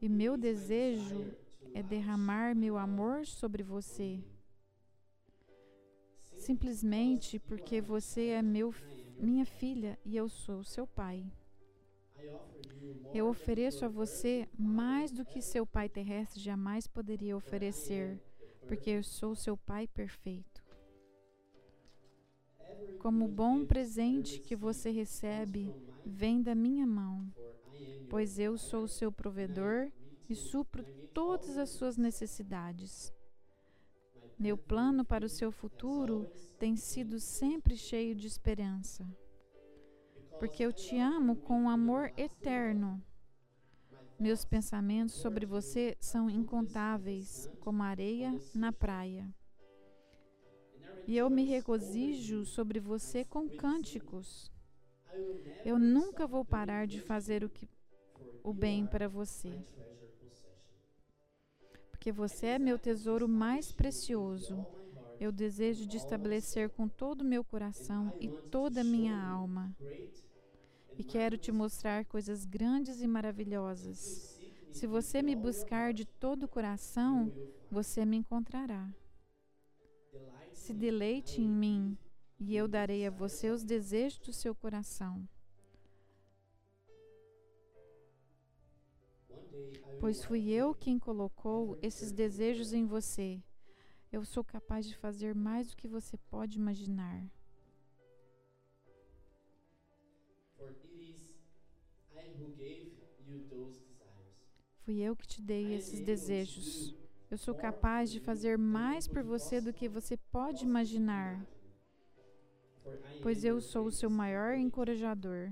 E 0.00 0.08
meu 0.08 0.36
desejo 0.36 1.32
é 1.72 1.82
derramar 1.82 2.54
meu 2.54 2.76
amor 2.76 3.26
sobre 3.26 3.62
você. 3.62 4.22
Simplesmente 6.36 7.38
porque 7.38 7.80
você 7.80 8.28
é 8.28 8.42
meu, 8.42 8.74
minha 9.18 9.44
filha 9.46 9.98
e 10.04 10.16
eu 10.16 10.28
sou 10.28 10.62
seu 10.62 10.86
pai. 10.86 11.24
Eu 13.12 13.28
ofereço 13.28 13.84
a 13.84 13.88
você 13.88 14.48
mais 14.58 15.10
do 15.10 15.24
que 15.24 15.40
seu 15.40 15.66
pai 15.66 15.88
terrestre 15.88 16.40
jamais 16.40 16.86
poderia 16.86 17.36
oferecer, 17.36 18.20
porque 18.66 18.90
eu 18.90 19.02
sou 19.02 19.34
seu 19.34 19.56
pai 19.56 19.86
perfeito. 19.86 20.65
Como 22.98 23.28
bom 23.28 23.64
presente 23.64 24.40
que 24.40 24.56
você 24.56 24.90
recebe, 24.90 25.74
vem 26.04 26.42
da 26.42 26.54
minha 26.54 26.86
mão, 26.86 27.26
pois 28.08 28.38
eu 28.38 28.56
sou 28.58 28.84
o 28.84 28.88
seu 28.88 29.12
provedor 29.12 29.90
e 30.28 30.34
supro 30.34 30.84
todas 31.12 31.56
as 31.56 31.70
suas 31.70 31.96
necessidades. 31.96 33.12
Meu 34.38 34.56
plano 34.56 35.04
para 35.04 35.24
o 35.24 35.28
seu 35.28 35.50
futuro 35.50 36.30
tem 36.58 36.76
sido 36.76 37.20
sempre 37.20 37.76
cheio 37.76 38.14
de 38.14 38.26
esperança 38.26 39.06
porque 40.38 40.64
eu 40.64 40.72
te 40.72 40.98
amo 40.98 41.36
com 41.36 41.62
um 41.62 41.70
amor 41.70 42.12
eterno. 42.16 43.02
Meus 44.18 44.44
pensamentos 44.44 45.14
sobre 45.16 45.44
você 45.44 45.96
são 46.00 46.30
incontáveis, 46.30 47.50
como 47.60 47.82
areia 47.82 48.38
na 48.54 48.72
praia. 48.72 49.28
E 51.06 51.16
eu 51.16 51.30
me 51.30 51.44
regozijo 51.44 52.44
sobre 52.44 52.80
você 52.80 53.24
com 53.24 53.48
cânticos. 53.48 54.50
Eu 55.64 55.78
nunca 55.78 56.26
vou 56.26 56.44
parar 56.44 56.86
de 56.86 57.00
fazer 57.00 57.44
o, 57.44 57.48
que, 57.48 57.68
o 58.42 58.52
bem 58.52 58.86
para 58.86 59.08
você. 59.08 59.52
Porque 61.90 62.10
você 62.12 62.46
é 62.46 62.58
meu 62.58 62.78
tesouro 62.78 63.28
mais 63.28 63.72
precioso. 63.72 64.66
Eu 65.18 65.32
desejo 65.32 65.86
de 65.86 65.96
estabelecer 65.96 66.70
com 66.70 66.88
todo 66.88 67.22
o 67.22 67.24
meu 67.24 67.42
coração 67.42 68.12
e 68.20 68.28
toda 68.28 68.82
a 68.82 68.84
minha 68.84 69.16
alma 69.16 69.74
e 70.98 71.04
quero 71.04 71.36
te 71.36 71.52
mostrar 71.52 72.04
coisas 72.06 72.44
grandes 72.44 73.02
e 73.02 73.06
maravilhosas. 73.06 74.40
Se 74.72 74.86
você 74.86 75.22
me 75.22 75.36
buscar 75.36 75.92
de 75.92 76.04
todo 76.04 76.44
o 76.44 76.48
coração, 76.48 77.32
você 77.70 78.04
me 78.04 78.16
encontrará. 78.16 78.88
Se 80.66 80.74
deleite 80.74 81.40
em 81.40 81.48
mim, 81.48 81.96
e 82.40 82.56
eu 82.56 82.66
darei 82.66 83.06
a 83.06 83.10
você 83.10 83.50
os 83.50 83.62
desejos 83.62 84.18
do 84.18 84.32
seu 84.32 84.52
coração. 84.52 85.24
Pois 90.00 90.24
fui 90.24 90.50
eu 90.50 90.74
quem 90.74 90.98
colocou 90.98 91.78
esses 91.80 92.10
desejos 92.10 92.72
em 92.72 92.84
você. 92.84 93.40
Eu 94.10 94.24
sou 94.24 94.42
capaz 94.42 94.88
de 94.88 94.96
fazer 94.96 95.36
mais 95.36 95.68
do 95.68 95.76
que 95.76 95.86
você 95.86 96.16
pode 96.28 96.58
imaginar. 96.58 97.24
Fui 104.80 104.98
eu 104.98 105.14
que 105.14 105.28
te 105.28 105.40
dei 105.40 105.74
esses 105.74 106.00
desejos. 106.00 107.05
Eu 107.28 107.36
sou 107.36 107.54
capaz 107.54 108.10
de 108.10 108.20
fazer 108.20 108.56
mais 108.56 109.08
por 109.08 109.22
você 109.22 109.60
do 109.60 109.72
que 109.72 109.88
você 109.88 110.16
pode 110.16 110.64
imaginar, 110.64 111.44
pois 113.20 113.44
eu 113.44 113.60
sou 113.60 113.86
o 113.86 113.92
seu 113.92 114.08
maior 114.08 114.54
encorajador. 114.54 115.50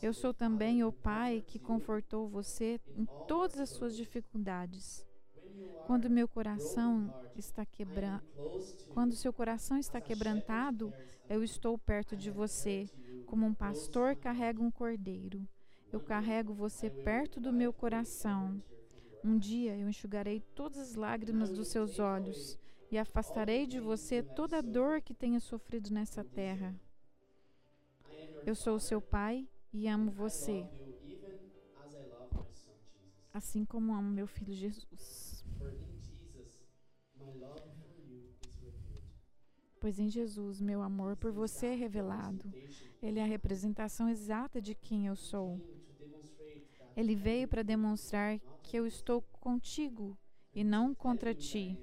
Eu 0.00 0.14
sou 0.14 0.32
também 0.32 0.82
o 0.82 0.90
Pai 0.90 1.44
que 1.46 1.58
confortou 1.58 2.28
você 2.28 2.80
em 2.96 3.06
todas 3.26 3.60
as 3.60 3.68
suas 3.68 3.94
dificuldades. 3.94 5.06
Quando 5.86 6.08
meu 6.08 6.26
coração 6.26 7.12
está 7.36 7.66
quebrado, 7.66 8.24
quando 8.94 9.16
seu 9.16 9.32
coração 9.32 9.76
está 9.76 10.00
quebrantado, 10.00 10.94
eu 11.28 11.44
estou 11.44 11.76
perto 11.76 12.16
de 12.16 12.30
você, 12.30 12.88
como 13.26 13.44
um 13.44 13.54
pastor 13.54 14.16
carrega 14.16 14.62
um 14.62 14.70
cordeiro. 14.70 15.46
Eu 15.92 16.00
carrego 16.00 16.54
você 16.54 16.88
perto 16.88 17.38
do 17.38 17.52
meu 17.52 17.72
coração. 17.72 18.62
Um 19.24 19.38
dia 19.38 19.76
eu 19.76 19.88
enxugarei 19.88 20.40
todas 20.54 20.78
as 20.78 20.94
lágrimas 20.94 21.50
dos 21.50 21.68
seus 21.68 21.98
olhos 21.98 22.58
e 22.90 22.96
afastarei 22.96 23.66
de 23.66 23.80
você 23.80 24.22
toda 24.22 24.58
a 24.58 24.62
dor 24.62 25.02
que 25.02 25.12
tenha 25.12 25.40
sofrido 25.40 25.90
nessa 25.92 26.24
terra. 26.24 26.74
Eu 28.46 28.54
sou 28.54 28.76
o 28.76 28.80
seu 28.80 29.00
pai 29.00 29.46
e 29.72 29.86
amo 29.88 30.10
você, 30.10 30.66
assim 33.32 33.64
como 33.64 33.94
amo 33.94 34.10
meu 34.10 34.26
filho 34.26 34.54
Jesus. 34.54 35.44
Pois 39.80 39.98
em 39.98 40.08
Jesus 40.08 40.60
meu 40.60 40.82
amor 40.82 41.16
por 41.16 41.30
você 41.30 41.66
é 41.66 41.74
revelado. 41.74 42.52
Ele 43.02 43.20
é 43.20 43.22
a 43.22 43.26
representação 43.26 44.08
exata 44.08 44.60
de 44.60 44.74
quem 44.74 45.06
eu 45.06 45.14
sou. 45.14 45.60
Ele 46.98 47.14
veio 47.14 47.46
para 47.46 47.62
demonstrar 47.62 48.40
que 48.60 48.76
eu 48.76 48.84
estou 48.84 49.22
contigo 49.22 50.18
e 50.52 50.64
não 50.64 50.92
contra 50.92 51.32
ti. 51.32 51.78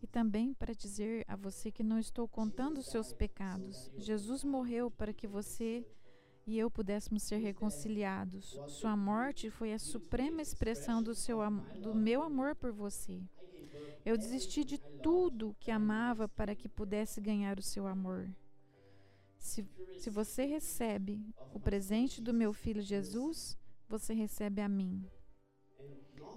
E 0.00 0.06
também 0.06 0.54
para 0.54 0.72
dizer 0.72 1.24
a 1.26 1.34
você 1.34 1.72
que 1.72 1.82
não 1.82 1.98
estou 1.98 2.28
contando 2.28 2.78
os 2.78 2.86
seus 2.86 3.12
pecados. 3.12 3.90
Jesus 3.96 4.44
morreu 4.44 4.88
para 4.88 5.12
que 5.12 5.26
você 5.26 5.84
e 6.46 6.56
eu 6.56 6.70
pudéssemos 6.70 7.24
ser 7.24 7.38
reconciliados. 7.38 8.56
Sua 8.68 8.96
morte 8.96 9.50
foi 9.50 9.72
a 9.72 9.80
suprema 9.80 10.40
expressão 10.40 11.02
do, 11.02 11.12
seu, 11.12 11.40
do 11.82 11.96
meu 11.96 12.22
amor 12.22 12.54
por 12.54 12.70
você. 12.70 13.20
Eu 14.06 14.16
desisti 14.16 14.62
de 14.62 14.78
tudo 14.78 15.56
que 15.58 15.72
amava 15.72 16.28
para 16.28 16.54
que 16.54 16.68
pudesse 16.68 17.20
ganhar 17.20 17.58
o 17.58 17.62
seu 17.62 17.88
amor. 17.88 18.30
Se, 19.48 19.66
se 19.96 20.10
você 20.10 20.44
recebe 20.44 21.24
o 21.54 21.58
presente 21.58 22.20
do 22.20 22.34
meu 22.34 22.52
filho 22.52 22.82
Jesus, 22.82 23.56
você 23.88 24.12
recebe 24.12 24.60
a 24.60 24.68
mim. 24.68 25.02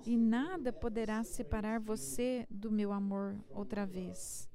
E 0.06 0.16
nada 0.16 0.72
poderá 0.72 1.22
separar 1.22 1.78
você 1.82 2.48
do 2.50 2.72
meu 2.72 2.94
amor 2.94 3.38
outra 3.50 3.86
vez. 3.86 4.50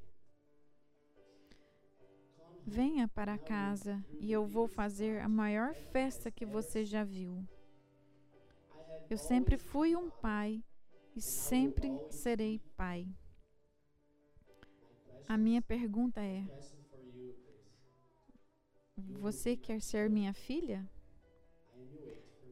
Venha 2.64 3.06
para 3.06 3.36
casa 3.36 4.02
e 4.18 4.32
eu 4.32 4.46
vou 4.46 4.66
fazer 4.66 5.20
a 5.20 5.28
maior 5.28 5.74
festa 5.74 6.30
que 6.30 6.46
você 6.46 6.82
já 6.82 7.04
viu. 7.04 7.46
Eu 9.10 9.18
sempre 9.18 9.58
fui 9.58 9.94
um 9.94 10.08
pai 10.08 10.64
e 11.14 11.20
sempre 11.20 11.90
serei 12.10 12.58
pai. 12.74 13.06
A 15.28 15.36
minha 15.36 15.60
pergunta 15.60 16.22
é: 16.22 16.42
Você 19.08 19.56
quer 19.56 19.80
ser 19.80 20.10
minha 20.10 20.32
filha? 20.32 20.88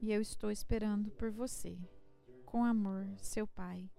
E 0.01 0.13
eu 0.13 0.21
estou 0.21 0.51
esperando 0.51 1.11
por 1.11 1.31
você. 1.31 1.79
Com 2.45 2.65
amor, 2.65 3.07
seu 3.19 3.47
Pai, 3.47 3.91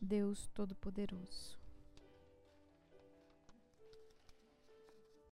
Deus 0.00 0.48
Todo-Poderoso. 0.54 1.57